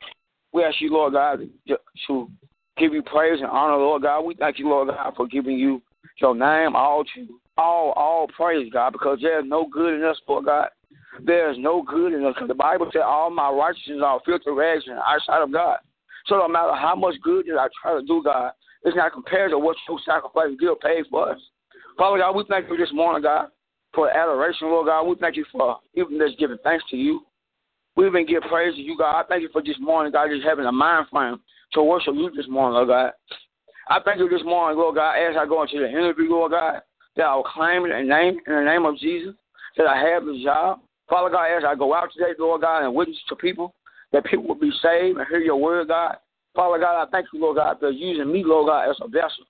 We 0.52 0.64
ask 0.64 0.82
you, 0.82 0.92
Lord 0.92 1.14
God, 1.14 1.42
to 2.08 2.30
give 2.78 2.94
you 2.94 3.04
praise 3.04 3.40
and 3.40 3.50
honor, 3.50 3.78
Lord 3.78 4.02
God. 4.02 4.22
We 4.22 4.34
thank 4.34 4.58
you, 4.58 4.68
Lord 4.70 4.88
God, 4.88 5.14
for 5.16 5.28
giving 5.28 5.58
you 5.58 5.82
your 6.22 6.36
name, 6.36 6.76
all 6.76 7.04
all, 7.58 7.92
all 7.92 8.28
praise, 8.28 8.72
God, 8.72 8.94
because 8.94 9.20
there's 9.22 9.46
no 9.46 9.68
good 9.68 9.96
in 9.96 10.04
us, 10.04 10.20
for 10.26 10.42
God. 10.42 10.70
There's 11.26 11.58
no 11.60 11.82
good 11.82 12.14
in 12.14 12.26
us. 12.26 12.34
Because 12.36 12.48
the 12.48 12.56
Bible 12.56 12.90
said 12.94 13.02
all 13.02 13.30
my 13.30 13.50
righteousness 13.50 14.00
are 14.04 14.22
filthy 14.26 14.52
rags 14.52 14.84
in 14.88 14.96
the 14.96 15.02
eyesight 15.02 15.42
of 15.42 15.52
God. 15.52 15.80
So 16.28 16.38
no 16.38 16.48
matter 16.48 16.74
how 16.74 16.96
much 16.96 17.16
good 17.22 17.46
that 17.48 17.58
I 17.58 17.68
try 17.82 18.00
to 18.00 18.06
do, 18.06 18.22
God, 18.24 18.52
it's 18.84 18.96
not 18.96 19.12
compared 19.12 19.52
to 19.52 19.60
what 19.60 19.76
your 19.88 20.00
sacrifice 20.06 20.52
did 20.60 20.80
pay 20.80 21.04
for 21.10 21.32
us. 21.32 21.40
Father 21.98 22.20
God, 22.20 22.36
we 22.36 22.46
thank 22.48 22.70
you 22.70 22.78
this 22.78 22.94
morning, 22.94 23.24
God, 23.24 23.48
for 23.94 24.10
adoration, 24.10 24.68
Lord 24.68 24.88
God. 24.88 25.04
We 25.04 25.16
thank 25.20 25.36
you 25.36 25.46
for 25.52 25.80
even 25.96 26.18
just 26.18 26.40
giving 26.40 26.58
thanks 26.64 26.86
to 26.92 26.98
you. 26.98 27.26
We 27.98 28.08
even 28.08 28.26
give 28.26 28.44
praise 28.44 28.76
to 28.76 28.82
you, 28.82 28.98
God. 28.98 29.20
I 29.20 29.24
thank 29.28 29.42
you 29.42 29.50
for 29.52 29.62
this 29.62 29.76
morning, 29.80 30.14
God, 30.14 30.30
just 30.30 30.48
having 30.48 30.66
a 30.66 30.72
mind 30.72 31.08
frame 31.12 31.42
to 31.74 31.84
worship 31.84 32.16
you 32.16 32.32
this 32.36 32.48
morning, 32.48 32.76
Lord 32.76 32.88
God. 32.88 33.12
I 33.90 34.00
thank 34.06 34.20
you 34.20 34.30
this 34.30 34.44
morning, 34.46 34.78
Lord 34.78 34.96
God, 34.96 35.16
as 35.16 35.36
I 35.36 35.48
go 35.48 35.64
into 35.64 35.80
the 35.80 35.90
interview, 35.90 36.30
Lord 36.30 36.52
God, 36.52 36.82
that 37.16 37.24
I 37.24 37.36
will 37.36 37.44
claim 37.44 37.90
the 37.90 38.04
name, 38.04 38.40
in 38.46 38.54
the 38.54 38.64
name 38.64 38.86
of 38.86 38.98
Jesus, 39.00 39.34
that 39.78 39.88
I 39.88 39.98
have 39.98 40.26
the 40.26 40.40
job. 40.44 40.82
Father 41.10 41.32
God, 41.32 41.46
as 41.46 41.64
I 41.66 41.74
go 41.74 41.96
out 41.96 42.10
today, 42.14 42.34
Lord 42.38 42.62
God, 42.62 42.84
and 42.84 42.94
witness 42.94 43.18
to 43.30 43.36
people, 43.36 43.74
that 44.12 44.26
people 44.26 44.48
will 44.48 44.54
be 44.54 44.72
saved 44.84 45.18
and 45.18 45.28
hear 45.28 45.40
your 45.40 45.56
word, 45.56 45.88
God. 45.88 46.18
Father 46.56 46.78
God, 46.78 47.02
I 47.02 47.10
thank 47.10 47.28
you, 47.34 47.42
Lord 47.42 47.58
God, 47.58 47.78
for 47.80 47.90
using 47.90 48.32
me, 48.32 48.44
Lord 48.46 48.68
God, 48.68 48.92
as 48.92 48.98
a 49.02 49.08
vessel. 49.08 49.46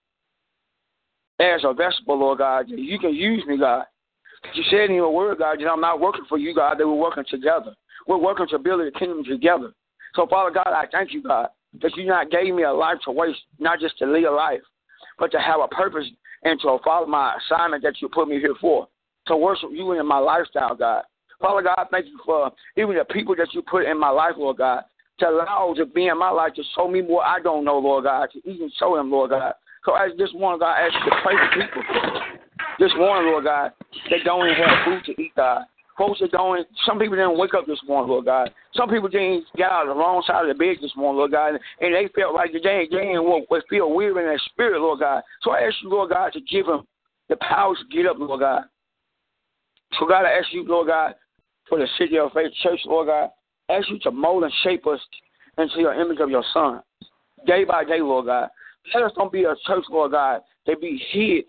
As 1.42 1.62
a 1.66 1.74
vessel, 1.74 2.04
Lord 2.08 2.38
God, 2.38 2.70
you 2.70 2.98
can 2.98 3.14
use 3.14 3.44
me, 3.46 3.58
God. 3.58 3.84
You 4.54 4.64
said 4.70 4.90
in 4.90 4.96
your 4.96 5.14
word, 5.14 5.40
God, 5.40 5.60
that 5.60 5.68
I'm 5.68 5.82
not 5.82 6.00
working 6.00 6.26
for 6.30 6.38
you, 6.38 6.56
God, 6.56 6.78
that 6.78 6.88
we're 6.88 6.94
working 6.94 7.26
together. 7.30 7.76
We're 8.08 8.18
working 8.18 8.48
to 8.52 8.60
build 8.60 8.80
the 8.80 8.98
kingdom 8.98 9.26
together. 9.26 9.74
So, 10.16 10.28
Father 10.28 10.52
God, 10.52 10.68
I 10.68 10.86
thank 10.90 11.14
you, 11.14 11.22
God, 11.22 11.50
that 11.82 11.96
you 11.96 12.06
not 12.06 12.32
gave 12.32 12.54
me 12.54 12.64
a 12.64 12.72
life 12.72 12.98
to 13.06 13.12
waste, 13.12 13.40
not 13.60 13.80
just 13.80 13.98
to 14.00 14.06
live 14.06 14.24
a 14.24 14.36
life, 14.36 14.62
but 15.18 15.32
to 15.32 15.40
have 15.40 15.60
a 15.62 15.68
purpose 15.68 16.06
and 16.44 16.60
to 16.62 16.78
follow 16.84 17.06
my 17.06 17.38
assignment 17.38 17.84
that 17.84 18.02
you 18.02 18.10
put 18.10 18.28
me 18.28 18.40
here 18.40 18.56
for, 18.60 18.88
to 19.28 19.38
worship 19.38 19.70
you 19.72 19.92
in 19.94 20.08
my 20.08 20.18
lifestyle, 20.18 20.76
God. 20.76 21.04
Father 21.42 21.62
God, 21.62 21.88
thank 21.92 22.06
you 22.06 22.20
for 22.26 22.52
even 22.78 22.98
the 22.98 23.06
people 23.06 23.36
that 23.38 23.54
you 23.54 23.62
put 23.62 23.86
in 23.86 24.00
my 24.00 24.10
life, 24.10 24.34
Lord 24.38 24.58
God, 24.58 24.84
to 25.20 25.30
allow 25.30 25.74
to 25.78 25.86
be 25.86 26.08
in 26.08 26.18
my 26.18 26.30
life 26.30 26.54
to 26.56 26.64
show 26.76 26.88
me 26.88 27.02
more 27.02 27.24
I 27.24 27.40
don't 27.40 27.64
know, 27.64 27.78
Lord 27.78 28.06
God, 28.06 28.30
to 28.34 28.40
even 28.50 28.72
show 28.78 28.96
them, 28.96 29.12
Lord 29.12 29.32
God. 29.32 29.54
So 29.86 29.96
as 29.96 30.12
this 30.18 30.30
want, 30.34 30.60
God, 30.60 30.76
ask 30.78 30.94
you 30.94 31.12
to 31.12 31.18
pray 31.24 31.36
for 31.36 31.62
people. 31.62 32.22
This 32.80 32.92
morning, 32.98 33.32
Lord 33.32 33.46
God, 33.46 33.72
they 34.10 34.20
don't 34.24 34.46
even 34.48 34.64
have 34.64 34.86
food 34.86 35.04
to 35.06 35.22
eat, 35.22 35.36
God. 35.36 35.64
Folks 36.00 36.22
going, 36.32 36.64
some 36.86 36.98
people 36.98 37.18
didn't 37.18 37.38
wake 37.38 37.54
up 37.54 37.68
this 37.68 37.82
morning, 37.86 38.10
Lord 38.10 38.24
God. 38.24 38.50
Some 38.74 38.90
people 38.90 39.10
didn't 39.10 39.44
get 39.58 39.70
out 39.70 39.90
of 39.90 39.94
the 39.94 40.00
wrong 40.00 40.24
side 40.26 40.46
of 40.46 40.48
the 40.48 40.58
bed 40.58 40.78
this 40.82 40.96
morning, 40.96 41.18
Lord 41.18 41.32
God, 41.32 41.60
and 41.82 41.94
they 41.94 42.08
felt 42.16 42.34
like 42.34 42.54
they, 42.54 42.60
they 42.60 42.88
didn't 42.90 43.46
feel 43.70 43.94
weird 43.94 44.16
in 44.16 44.24
their 44.24 44.40
spirit, 44.46 44.80
Lord 44.80 45.02
God. 45.02 45.22
So 45.42 45.52
I 45.52 45.60
ask 45.60 45.76
you, 45.84 45.90
Lord 45.90 46.12
God, 46.12 46.32
to 46.32 46.40
give 46.40 46.68
them 46.68 46.88
the 47.28 47.36
power 47.42 47.76
to 47.76 47.96
get 47.96 48.06
up, 48.06 48.16
Lord 48.18 48.40
God. 48.40 48.64
So 50.00 50.08
God, 50.08 50.24
I 50.24 50.40
ask 50.40 50.48
you, 50.54 50.64
Lord 50.66 50.88
God, 50.88 51.16
for 51.68 51.78
the 51.78 51.88
City 51.98 52.18
of 52.18 52.32
Faith 52.32 52.54
Church, 52.64 52.80
Lord 52.86 53.08
God, 53.08 53.30
I 53.68 53.74
ask 53.74 53.90
you 53.90 54.00
to 54.00 54.12
mold 54.12 54.44
and 54.46 54.54
shape 54.64 54.88
us 54.88 55.02
into 55.58 55.80
your 55.80 56.00
image 56.00 56.20
of 56.22 56.30
your 56.30 56.46
Son, 56.54 56.82
day 57.46 57.66
by 57.66 57.84
day, 57.84 58.00
Lord 58.00 58.28
God. 58.28 58.48
Let 58.94 59.04
us 59.04 59.12
don't 59.18 59.34
be 59.34 59.44
a 59.44 59.54
church, 59.68 59.84
Lord 59.90 60.12
God, 60.12 60.42
they 60.66 60.76
be 60.76 61.04
hid 61.12 61.44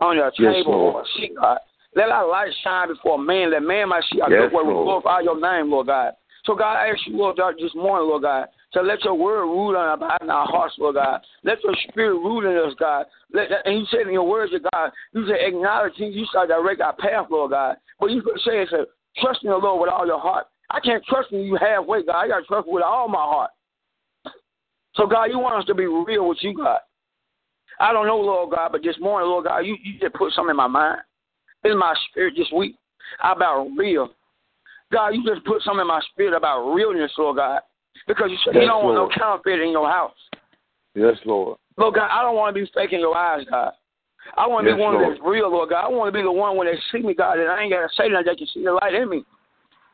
on 0.00 0.16
your 0.16 0.30
table 0.30 0.46
yes, 0.46 0.64
or 0.66 1.02
a 1.02 1.34
God. 1.40 1.58
Let 1.96 2.10
our 2.10 2.28
light 2.28 2.52
shine 2.62 2.88
before 2.88 3.18
man, 3.18 3.50
that 3.50 3.62
man 3.62 3.88
might 3.88 4.04
see 4.12 4.20
our 4.20 4.30
yes, 4.30 4.42
good 4.50 4.54
work. 4.54 4.66
We 4.66 4.72
glorify 4.72 5.20
your 5.20 5.40
name, 5.40 5.70
Lord 5.70 5.88
God. 5.88 6.12
So, 6.44 6.54
God, 6.54 6.74
I 6.74 6.88
ask 6.88 7.00
you, 7.06 7.16
Lord 7.16 7.36
God, 7.36 7.54
this 7.60 7.74
morning, 7.74 8.08
Lord 8.08 8.22
God, 8.22 8.46
to 8.72 8.82
let 8.82 9.04
your 9.04 9.14
word 9.14 9.42
rule 9.42 9.76
on 9.76 10.00
our, 10.00 10.18
in 10.22 10.30
our 10.30 10.46
hearts, 10.46 10.74
Lord 10.78 10.94
God. 10.94 11.20
Let 11.42 11.62
your 11.62 11.74
spirit 11.88 12.14
rule 12.14 12.48
in 12.48 12.56
us, 12.56 12.74
God. 12.78 13.06
Let, 13.32 13.48
and 13.64 13.78
you 13.78 13.86
said 13.90 14.06
in 14.06 14.12
your 14.12 14.26
words, 14.26 14.54
of 14.54 14.62
God, 14.72 14.90
you 15.12 15.26
said 15.26 15.36
acknowledge 15.40 15.92
you, 15.96 16.06
you 16.06 16.26
shall 16.32 16.46
direct 16.46 16.80
our 16.80 16.94
path, 16.94 17.26
Lord 17.30 17.50
God. 17.50 17.76
But 17.98 18.10
you 18.10 18.22
could 18.22 18.38
say 18.38 18.62
it's 18.62 18.72
a 18.72 18.86
trust 19.20 19.40
in 19.42 19.50
the 19.50 19.56
Lord 19.56 19.82
with 19.82 19.90
all 19.90 20.06
your 20.06 20.20
heart. 20.20 20.46
I 20.70 20.80
can't 20.80 21.04
trust 21.04 21.32
in 21.32 21.40
you 21.40 21.58
halfway, 21.60 22.04
God. 22.04 22.20
I 22.20 22.28
got 22.28 22.40
to 22.40 22.46
trust 22.46 22.68
with 22.68 22.84
all 22.84 23.08
my 23.08 23.18
heart. 23.18 23.50
So, 24.94 25.06
God, 25.06 25.24
you 25.24 25.38
want 25.38 25.60
us 25.60 25.66
to 25.66 25.74
be 25.74 25.86
real 25.86 26.28
with 26.28 26.38
you, 26.40 26.54
God. 26.54 26.78
I 27.80 27.92
don't 27.92 28.06
know, 28.06 28.18
Lord 28.18 28.54
God, 28.54 28.72
but 28.72 28.82
this 28.82 28.96
morning, 29.00 29.28
Lord 29.28 29.46
God, 29.46 29.60
you, 29.60 29.76
you 29.82 29.98
just 29.98 30.14
put 30.14 30.32
something 30.32 30.50
in 30.50 30.56
my 30.56 30.66
mind 30.66 31.00
in 31.64 31.78
my 31.78 31.94
spirit 32.10 32.34
this 32.36 32.50
week 32.54 32.76
about 33.22 33.68
real. 33.76 34.10
God, 34.92 35.08
you 35.10 35.24
just 35.24 35.44
put 35.46 35.62
something 35.62 35.82
in 35.82 35.86
my 35.86 36.00
spirit 36.12 36.34
about 36.36 36.72
realness, 36.72 37.12
Lord 37.16 37.36
God. 37.36 37.60
Because 38.08 38.30
you 38.30 38.38
said 38.44 38.54
yes, 38.54 38.62
you 38.62 38.68
don't 38.68 38.84
Lord. 38.84 38.96
want 38.96 39.12
no 39.12 39.22
counterfeit 39.22 39.60
in 39.60 39.70
your 39.70 39.88
house. 39.88 40.14
Yes, 40.94 41.16
Lord. 41.24 41.58
Lord 41.76 41.94
God, 41.94 42.08
I 42.10 42.22
don't 42.22 42.34
want 42.34 42.54
to 42.54 42.60
be 42.60 42.70
fake 42.74 42.92
in 42.92 43.00
your 43.00 43.16
eyes, 43.16 43.44
God. 43.48 43.72
I 44.36 44.46
want 44.46 44.66
to 44.66 44.70
yes, 44.70 44.76
be 44.76 44.82
one 44.82 44.94
Lord. 44.94 45.16
that's 45.16 45.20
real, 45.24 45.50
Lord 45.50 45.70
God. 45.70 45.84
I 45.84 45.88
want 45.88 46.12
to 46.12 46.18
be 46.18 46.22
the 46.22 46.32
one 46.32 46.56
when 46.56 46.66
they 46.66 46.78
see 46.92 47.04
me, 47.04 47.14
God, 47.14 47.38
and 47.38 47.48
I 47.48 47.62
ain't 47.62 47.72
got 47.72 47.82
to 47.82 47.88
say 47.96 48.08
nothing, 48.08 48.26
they 48.26 48.36
can 48.36 48.46
see 48.52 48.64
the 48.64 48.72
light 48.72 48.94
in 48.94 49.08
me. 49.08 49.24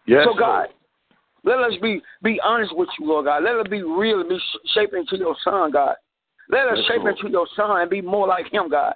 Yes, 0.06 0.24
so, 0.24 0.38
God, 0.38 0.68
Lord. 1.44 1.60
let 1.60 1.72
us 1.72 1.78
be 1.82 2.00
be 2.22 2.40
honest 2.42 2.76
with 2.76 2.88
you, 2.98 3.06
Lord 3.06 3.26
God. 3.26 3.42
Let 3.42 3.56
us 3.56 3.66
be 3.68 3.82
real 3.82 4.20
and 4.20 4.28
be 4.28 4.38
shaped 4.74 4.94
into 4.94 5.16
your 5.16 5.36
Son, 5.44 5.70
God. 5.70 5.96
Let 6.48 6.68
us 6.68 6.78
yes, 6.78 6.86
shape 6.88 7.02
Lord. 7.02 7.16
into 7.16 7.30
your 7.30 7.46
Son 7.56 7.80
and 7.80 7.90
be 7.90 8.00
more 8.00 8.26
like 8.26 8.52
Him, 8.52 8.68
God. 8.70 8.94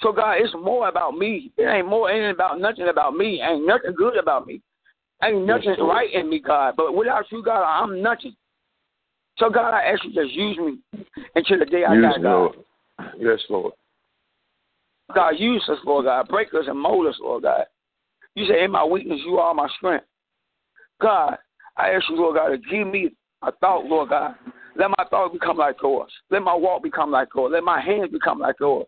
So 0.00 0.12
God, 0.12 0.38
it's 0.40 0.54
more 0.54 0.88
about 0.88 1.16
me. 1.16 1.52
It 1.56 1.62
ain't 1.62 1.86
more. 1.86 2.10
Ain't 2.10 2.34
about 2.34 2.60
nothing 2.60 2.88
about 2.88 3.14
me. 3.14 3.40
Ain't 3.40 3.66
nothing 3.66 3.94
good 3.96 4.16
about 4.16 4.46
me. 4.46 4.60
Ain't 5.22 5.46
nothing 5.46 5.76
right 5.78 6.12
in 6.12 6.28
me, 6.28 6.40
God. 6.40 6.74
But 6.76 6.96
without 6.96 7.30
you, 7.30 7.42
God, 7.42 7.62
I'm 7.62 8.02
nothing. 8.02 8.34
So 9.38 9.48
God, 9.48 9.72
I 9.72 9.84
ask 9.84 10.04
you 10.04 10.12
just 10.12 10.34
use 10.34 10.58
me 10.58 10.78
until 11.34 11.58
the 11.60 11.64
day 11.64 11.84
I 11.84 11.94
use 11.94 12.02
die, 12.02 12.22
God. 12.22 12.22
Lord. 12.22 12.56
Yes, 13.18 13.40
Lord. 13.48 13.72
God, 15.14 15.30
use 15.38 15.64
us, 15.68 15.78
Lord 15.84 16.06
God. 16.06 16.28
Break 16.28 16.48
us 16.54 16.64
and 16.66 16.78
mold 16.78 17.06
us, 17.06 17.16
Lord 17.20 17.44
God. 17.44 17.64
You 18.34 18.46
say, 18.46 18.64
in 18.64 18.70
my 18.70 18.84
weakness, 18.84 19.20
you 19.24 19.38
are 19.38 19.54
my 19.54 19.68
strength. 19.76 20.06
God, 21.00 21.36
I 21.76 21.90
ask 21.90 22.04
you, 22.08 22.16
Lord 22.16 22.36
God, 22.36 22.48
to 22.48 22.58
give 22.58 22.86
me 22.86 23.10
a 23.42 23.52
thought, 23.52 23.84
Lord 23.84 24.10
God. 24.10 24.34
Let 24.76 24.88
my 24.90 25.04
thought 25.10 25.32
become 25.32 25.58
like 25.58 25.76
yours. 25.82 26.10
Let 26.30 26.42
my 26.42 26.54
walk 26.54 26.82
become 26.82 27.10
like 27.10 27.28
yours. 27.34 27.50
Let 27.52 27.64
my 27.64 27.80
hands 27.80 28.10
become 28.10 28.38
like 28.38 28.56
yours. 28.58 28.86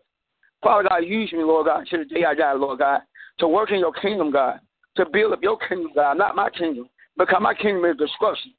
Father 0.65 0.89
God, 0.89 1.05
use 1.05 1.31
me, 1.31 1.43
Lord 1.43 1.67
God, 1.67 1.85
to 1.91 1.97
the 1.99 2.05
day 2.05 2.25
I 2.25 2.33
die, 2.33 2.53
Lord 2.53 2.79
God, 2.79 3.01
to 3.37 3.47
work 3.47 3.69
in 3.69 3.77
your 3.77 3.93
kingdom, 3.93 4.31
God, 4.31 4.59
to 4.97 5.05
build 5.05 5.31
up 5.31 5.43
your 5.43 5.59
kingdom, 5.59 5.91
God, 5.93 6.17
not 6.17 6.35
my 6.35 6.49
kingdom, 6.49 6.89
because 7.15 7.37
my 7.39 7.53
kingdom 7.53 7.85
is 7.85 7.95
destruction. 7.97 8.51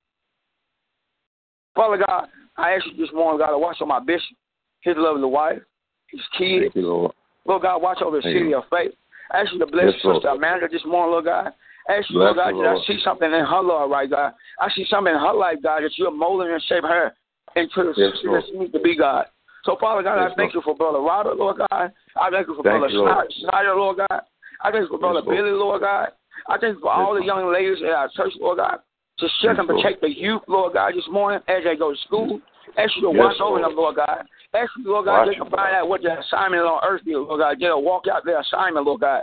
Father 1.74 2.04
God, 2.06 2.28
I 2.56 2.74
ask 2.74 2.86
you 2.86 2.96
this 2.96 3.12
morning, 3.12 3.40
God, 3.40 3.50
to 3.50 3.58
watch 3.58 3.78
on 3.80 3.88
my 3.88 3.98
bishop, 3.98 4.36
his 4.82 4.94
lovely 4.96 5.24
wife, 5.24 5.58
his 6.06 6.20
kids. 6.38 6.72
You, 6.76 6.82
Lord. 6.82 7.12
Lord 7.44 7.62
God, 7.62 7.82
watch 7.82 7.98
over 8.02 8.18
the 8.18 8.22
city 8.22 8.54
of 8.54 8.62
faith. 8.70 8.92
I 9.32 9.40
ask 9.40 9.52
you 9.52 9.58
to 9.58 9.66
bless 9.66 9.86
yes, 9.86 10.14
Sister 10.14 10.28
Amanda 10.28 10.68
this 10.70 10.82
morning, 10.86 11.10
Lord 11.10 11.24
God. 11.24 11.52
I 11.88 11.94
ask 11.94 12.08
you, 12.08 12.20
Lord 12.20 12.36
God, 12.36 12.54
that 12.54 12.68
I 12.68 12.86
see 12.86 13.00
something 13.02 13.32
in 13.32 13.44
her, 13.44 13.60
Lord, 13.62 13.90
right, 13.90 14.08
God. 14.08 14.32
I 14.60 14.70
see 14.76 14.86
something 14.88 15.12
in 15.12 15.18
her 15.18 15.34
life, 15.34 15.58
God, 15.60 15.82
that 15.82 15.90
you're 15.96 16.12
molding 16.12 16.52
and 16.52 16.62
shaping 16.68 16.88
her 16.88 17.12
into 17.56 17.82
the 17.82 17.94
yes, 17.96 18.12
sister 18.14 18.30
that 18.30 18.44
she 18.46 18.58
needs 18.58 18.72
to 18.72 18.78
be, 18.78 18.96
God. 18.96 19.26
So, 19.66 19.76
Father 19.80 20.02
God, 20.02 20.22
yes, 20.22 20.30
I 20.30 20.34
thank 20.38 20.54
Lord. 20.54 20.54
you 20.54 20.62
for 20.62 20.76
Brother 20.76 21.00
Robert, 21.00 21.36
Lord 21.36 21.58
God. 21.58 21.90
I 22.14 22.30
thank 22.30 22.46
you 22.46 22.54
for 22.54 22.62
thank 22.62 22.78
Brother 22.78 22.88
you, 22.88 23.02
Lord. 23.02 23.26
Snyder, 23.40 23.74
Lord 23.74 23.96
God. 23.98 24.22
I 24.62 24.70
thank 24.70 24.82
you 24.82 24.88
for 24.88 24.98
Brother 24.98 25.22
yes, 25.26 25.34
Billy, 25.34 25.50
Lord 25.50 25.82
God. 25.82 26.08
I 26.48 26.56
thank 26.58 26.76
you 26.76 26.80
for 26.80 26.92
all 26.92 27.14
the 27.14 27.24
young 27.24 27.52
ladies 27.52 27.82
at 27.82 27.90
our 27.90 28.08
church, 28.14 28.32
Lord 28.38 28.58
God, 28.58 28.78
to 29.18 29.26
shut 29.42 29.58
and 29.58 29.66
protect 29.66 30.00
the 30.02 30.08
youth, 30.08 30.42
Lord 30.46 30.74
God, 30.74 30.94
this 30.94 31.04
morning 31.10 31.40
as 31.48 31.64
they 31.64 31.74
go 31.74 31.90
to 31.90 31.98
school. 32.06 32.40
Ask 32.78 32.94
you 32.96 33.10
to 33.10 33.16
yes, 33.16 33.18
watch 33.18 33.40
over 33.40 33.60
them, 33.60 33.74
Lord 33.74 33.96
God. 33.96 34.22
Ask 34.54 34.70
you, 34.78 34.86
Lord 34.86 35.06
God, 35.06 35.18
watch 35.18 35.28
they 35.28 35.34
can 35.34 35.50
find 35.50 35.74
out 35.74 35.88
what 35.88 36.02
their 36.02 36.20
assignment 36.20 36.62
on 36.62 36.80
earth 36.86 37.02
is, 37.02 37.14
Lord 37.14 37.40
God. 37.40 37.58
Get 37.58 37.72
a 37.72 37.78
walk 37.78 38.04
out 38.06 38.24
their 38.24 38.40
assignment, 38.40 38.86
Lord 38.86 39.00
God. 39.00 39.22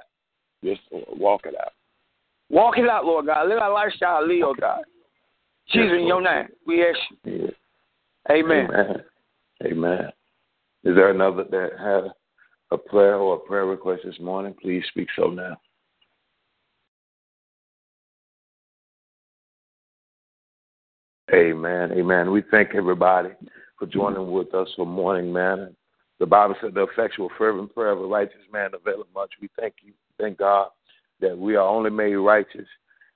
Yes, 0.61 0.77
Lord. 0.91 1.05
Walk 1.17 1.41
it 1.45 1.55
out. 1.55 1.71
Walk 2.49 2.77
it 2.77 2.89
out, 2.89 3.05
Lord 3.05 3.27
God. 3.27 3.47
Live 3.47 3.59
our 3.59 3.73
lifestyle, 3.73 4.27
Lord 4.27 4.59
God. 4.59 4.81
Jesus, 5.71 5.91
yes, 5.91 5.99
in 6.01 6.07
your 6.07 6.21
name, 6.21 6.47
we 6.67 6.83
ask 6.83 6.99
you. 7.23 7.43
Yes. 7.45 7.53
Amen. 8.29 8.67
Amen. 8.69 9.03
Amen. 9.65 10.11
Is 10.83 10.95
there 10.95 11.09
another 11.09 11.45
that 11.49 11.79
had 11.79 12.11
a 12.71 12.77
prayer 12.77 13.15
or 13.15 13.35
a 13.35 13.39
prayer 13.39 13.65
request 13.65 14.01
this 14.03 14.19
morning? 14.19 14.53
Please 14.61 14.83
speak 14.89 15.07
so 15.15 15.27
now. 15.27 15.57
Amen. 21.33 21.91
Amen. 21.93 22.31
We 22.31 22.43
thank 22.51 22.75
everybody 22.75 23.29
for 23.79 23.85
joining 23.87 24.31
with 24.31 24.53
us 24.53 24.67
for 24.75 24.85
Morning 24.85 25.31
Mana. 25.31 25.71
The 26.19 26.25
Bible 26.25 26.55
said 26.61 26.73
the 26.73 26.83
effectual, 26.83 27.29
fervent 27.37 27.73
prayer 27.73 27.91
of 27.91 28.01
a 28.01 28.05
righteous 28.05 28.35
man 28.51 28.71
availeth 28.73 29.07
much. 29.15 29.31
We 29.41 29.49
thank 29.59 29.75
you, 29.81 29.93
thank 30.19 30.37
God, 30.37 30.69
that 31.21 31.37
we 31.37 31.55
are 31.55 31.67
only 31.67 31.89
made 31.89 32.15
righteous 32.15 32.67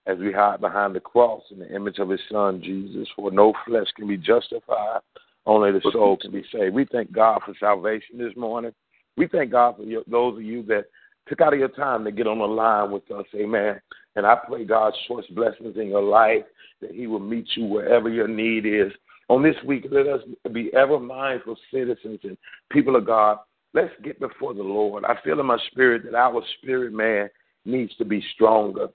as 0.07 0.17
we 0.17 0.31
hide 0.31 0.61
behind 0.61 0.95
the 0.95 0.99
cross 0.99 1.43
in 1.51 1.59
the 1.59 1.73
image 1.75 1.99
of 1.99 2.09
his 2.09 2.21
son, 2.31 2.61
Jesus. 2.63 3.07
For 3.15 3.29
no 3.29 3.53
flesh 3.65 3.87
can 3.95 4.07
be 4.07 4.17
justified, 4.17 5.01
only 5.47 5.71
the 5.71 5.81
soul 5.93 6.17
can 6.17 6.31
be 6.31 6.43
saved. 6.51 6.75
We 6.75 6.85
thank 6.91 7.11
God 7.11 7.39
for 7.45 7.53
salvation 7.59 8.17
this 8.17 8.35
morning. 8.35 8.73
We 9.15 9.27
thank 9.27 9.51
God 9.51 9.77
for 9.77 9.83
your, 9.83 10.03
those 10.05 10.35
of 10.35 10.43
you 10.43 10.61
that 10.63 10.85
took 11.27 11.39
out 11.39 11.53
of 11.53 11.59
your 11.59 11.69
time 11.69 12.03
to 12.03 12.11
get 12.11 12.27
on 12.27 12.39
the 12.39 12.45
line 12.45 12.91
with 12.91 13.09
us. 13.11 13.25
Amen. 13.33 13.79
And 14.17 14.25
I 14.25 14.35
pray 14.35 14.65
God's 14.65 14.97
choice 15.07 15.25
blessings 15.31 15.77
in 15.77 15.87
your 15.87 16.03
life, 16.03 16.43
that 16.81 16.91
He 16.91 17.07
will 17.07 17.19
meet 17.19 17.47
you 17.55 17.65
wherever 17.65 18.09
your 18.09 18.27
need 18.27 18.65
is. 18.65 18.91
On 19.29 19.41
this 19.41 19.55
week, 19.65 19.85
let 19.89 20.05
us 20.05 20.21
be 20.51 20.69
ever 20.73 20.99
mindful 20.99 21.57
citizens 21.73 22.19
and 22.23 22.37
people 22.69 22.97
of 22.97 23.05
God. 23.05 23.37
Let's 23.73 23.93
get 24.03 24.19
before 24.19 24.53
the 24.53 24.63
Lord. 24.63 25.05
I 25.05 25.15
feel 25.23 25.39
in 25.39 25.45
my 25.45 25.57
spirit 25.71 26.03
that 26.05 26.15
our 26.15 26.41
spirit 26.57 26.91
man 26.91 27.29
needs 27.65 27.95
to 27.97 28.05
be 28.05 28.23
stronger 28.35 28.89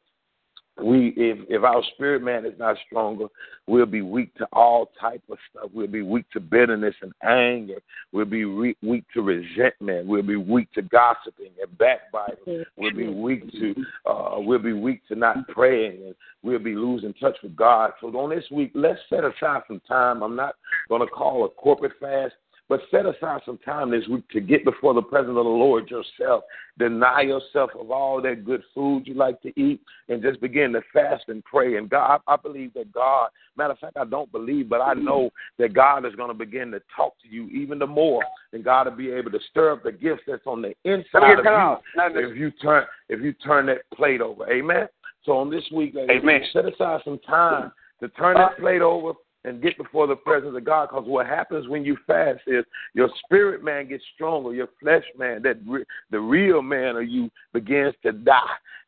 we 0.83 1.15
if 1.17 1.39
if 1.49 1.63
our 1.63 1.83
spirit 1.95 2.23
man 2.23 2.45
is 2.45 2.59
not 2.59 2.77
stronger, 2.87 3.27
we'll 3.67 3.87
be 3.87 4.03
weak 4.03 4.35
to 4.37 4.47
all 4.53 4.91
type 5.01 5.23
of 5.31 5.39
stuff. 5.51 5.71
We'll 5.73 5.87
be 5.87 6.03
weak 6.03 6.27
to 6.33 6.41
bitterness 6.41 6.95
and 7.03 7.13
anger. 7.23 7.81
We'll 8.13 8.25
be 8.25 8.45
re- 8.45 8.77
weak 8.83 9.05
to 9.15 9.23
resentment. 9.23 10.07
We'll 10.07 10.23
be 10.23 10.37
weak 10.37 10.73
to 10.73 10.83
gossiping 10.83 11.53
and 11.61 11.79
backbiting. 11.79 12.65
We'll 12.77 12.95
be 12.95 13.09
weak 13.09 13.51
to 13.53 13.75
uh, 14.07 14.35
we'll 14.39 14.59
be 14.59 14.73
weak 14.73 15.07
to 15.09 15.15
not 15.15 15.49
praying, 15.49 16.03
and 16.05 16.15
we'll 16.43 16.59
be 16.59 16.75
losing 16.75 17.15
touch 17.15 17.37
with 17.43 17.57
God. 17.57 17.93
So 18.01 18.09
on 18.09 18.31
this 18.31 18.45
week, 18.51 18.73
let's 18.75 19.01
set 19.09 19.25
aside 19.25 19.63
some 19.69 19.81
time. 19.87 20.23
I'm 20.23 20.37
not 20.37 20.57
going 20.89 21.01
to 21.01 21.07
call 21.07 21.45
a 21.45 21.49
corporate 21.49 21.93
fast. 22.01 22.35
But 22.73 22.81
set 22.91 23.05
aside 23.05 23.43
some 23.45 23.59
time 23.59 23.91
this 23.91 24.09
week 24.09 24.27
to 24.31 24.41
get 24.41 24.65
before 24.65 24.95
the 24.95 25.03
presence 25.03 25.29
of 25.29 25.35
the 25.35 25.43
Lord 25.43 25.91
yourself. 25.91 26.43
Deny 26.79 27.21
yourself 27.21 27.69
of 27.79 27.91
all 27.91 28.23
that 28.23 28.47
good 28.47 28.63
food 28.75 29.07
you 29.07 29.13
like 29.13 29.43
to 29.43 29.53
eat 29.61 29.83
and 30.09 30.23
just 30.23 30.41
begin 30.41 30.73
to 30.73 30.81
fast 30.91 31.25
and 31.29 31.45
pray. 31.45 31.77
And 31.77 31.91
God, 31.91 32.23
I 32.27 32.37
believe 32.37 32.73
that 32.73 32.91
God, 32.91 33.29
matter 33.59 33.75
of 33.75 33.79
fact, 33.79 33.99
I 33.99 34.07
don't 34.07 34.33
believe, 34.33 34.71
but 34.71 34.81
I 34.81 34.95
know 34.95 35.29
that 35.59 35.75
God 35.75 36.07
is 36.07 36.15
going 36.15 36.31
to 36.31 36.35
begin 36.35 36.71
to 36.71 36.81
talk 36.97 37.13
to 37.21 37.29
you 37.29 37.47
even 37.49 37.79
the 37.79 37.87
more. 37.87 38.23
And 38.55 38.65
God 38.65 38.87
will 38.87 38.97
be 38.97 39.11
able 39.11 39.33
to 39.33 39.41
stir 39.51 39.73
up 39.73 39.83
the 39.83 39.93
gifts 39.93 40.23
that's 40.27 40.47
on 40.47 40.63
the 40.63 40.75
inside 40.85 41.41
of 41.41 41.45
you 41.45 42.31
if 42.31 42.39
you 42.39 42.51
turn 42.53 42.85
if 43.11 43.21
you 43.21 43.35
turn 43.35 43.67
that 43.67 43.83
plate 43.95 44.23
over. 44.23 44.51
Amen. 44.51 44.89
So 45.27 45.33
on 45.33 45.51
this 45.51 45.65
week, 45.75 45.95
Amen. 45.95 46.41
set 46.55 46.65
aside 46.65 47.03
some 47.05 47.19
time 47.19 47.71
to 48.01 48.09
turn 48.09 48.39
that 48.39 48.57
plate 48.57 48.81
over 48.81 49.13
and 49.45 49.63
get 49.63 49.77
before 49.77 50.07
the 50.07 50.17
presence 50.17 50.57
of 50.57 50.65
God. 50.65 50.89
Because 50.89 51.07
what 51.07 51.27
happens 51.27 51.69
when 51.69 51.85
you 51.85 51.97
fast 52.07 52.41
is 52.47 52.65
your 52.95 53.09
spirit 53.25 53.65
man 53.65 53.89
gets 53.89 54.05
stronger, 54.15 54.55
your 54.55 54.69
flesh 54.81 55.05
man, 55.19 55.43
that 55.43 55.59
re- 55.67 55.85
the 56.11 56.21
real 56.21 56.63
man 56.63 56.97
of 56.97 57.09
you 57.09 57.31
begins 57.53 57.95
to 58.03 58.13
die. 58.13 58.41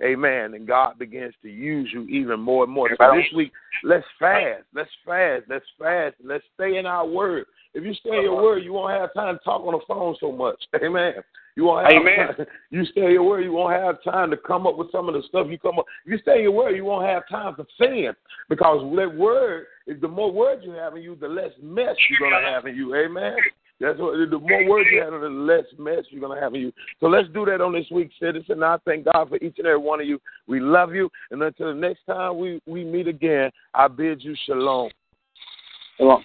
Amen. 0.03 0.55
And 0.55 0.67
God 0.67 0.99
begins 0.99 1.35
to 1.43 1.49
use 1.49 1.91
you 1.93 2.05
even 2.05 2.41
more 2.41 2.65
and 2.65 2.73
more. 2.73 2.89
So 2.99 3.15
this 3.15 3.27
week, 3.35 3.53
let's 3.83 4.05
fast. 4.19 4.63
Let's 4.75 4.91
fast. 5.07 5.45
Let's 5.49 5.65
fast. 5.79 6.17
Let's 6.25 6.45
stay 6.55 6.79
in 6.79 6.87
our 6.87 7.07
word. 7.07 7.47
If 7.75 7.85
you 7.85 7.95
stay 7.95 8.11
in 8.11 8.23
your 8.23 8.35
uh-huh. 8.35 8.43
word, 8.43 8.65
you 8.65 8.73
won't 8.73 8.93
have 8.93 9.15
time 9.15 9.37
to 9.37 9.45
talk 9.45 9.63
on 9.63 9.73
the 9.73 9.81
phone 9.87 10.17
so 10.21 10.31
much. 10.31 10.63
Amen. 10.83 11.15
You 11.57 11.65
won't 11.65 11.87
have 11.87 12.01
Amen. 12.01 12.37
Time. 12.37 12.47
You 12.71 12.85
stay 12.87 13.03
in 13.03 13.11
your 13.13 13.23
word, 13.23 13.45
you 13.45 13.53
won't 13.53 13.75
have 13.75 14.03
time 14.03 14.31
to 14.31 14.37
come 14.37 14.67
up 14.67 14.77
with 14.77 14.91
some 14.91 15.09
of 15.09 15.15
the 15.15 15.23
stuff 15.29 15.47
you 15.49 15.59
come 15.59 15.79
up. 15.79 15.87
You 16.05 16.19
stay 16.19 16.39
in 16.39 16.43
your 16.43 16.53
word, 16.53 16.75
you 16.75 16.85
won't 16.85 17.07
have 17.07 17.29
time 17.29 17.55
for 17.55 17.65
sin 17.79 18.13
because 18.49 18.81
that 18.97 19.17
word 19.17 19.67
is 19.87 20.01
the 20.01 20.09
more 20.09 20.33
words 20.33 20.63
you 20.65 20.73
have 20.73 20.97
in 20.97 21.03
you, 21.03 21.15
the 21.15 21.29
less 21.29 21.53
mess 21.63 21.95
you're 22.11 22.31
gonna 22.31 22.45
have 22.45 22.67
in 22.67 22.75
you. 22.75 22.95
Amen. 22.97 23.37
That's 23.81 23.99
what 23.99 24.17
the 24.31 24.39
more 24.39 24.69
words 24.69 24.89
you 24.93 25.01
have, 25.01 25.13
the 25.13 25.29
less 25.29 25.65
mess 25.79 26.05
you're 26.11 26.21
gonna 26.21 26.41
have 26.41 26.55
in 26.55 26.61
you. 26.61 26.73
So 26.99 27.07
let's 27.07 27.29
do 27.29 27.45
that 27.45 27.61
on 27.61 27.73
this 27.73 27.87
week, 27.93 28.11
citizen. 28.21 28.63
I 28.63 28.77
thank 28.85 29.05
God 29.05 29.29
for 29.29 29.37
each 29.37 29.59
and 29.59 29.67
every 29.67 29.79
one 29.79 30.01
of 30.01 30.07
you. 30.07 30.21
We 30.47 30.59
love 30.59 30.93
you, 30.95 31.11
and 31.31 31.43
until 31.43 31.69
the 31.69 31.81
next 31.81 32.01
time 32.07 32.39
we 32.39 32.61
we 32.67 32.85
meet 32.85 33.07
again, 33.07 33.51
I 33.75 33.89
bid 33.89 34.23
you 34.23 34.35
shalom. 34.47 34.91
Shalom. 35.99 36.25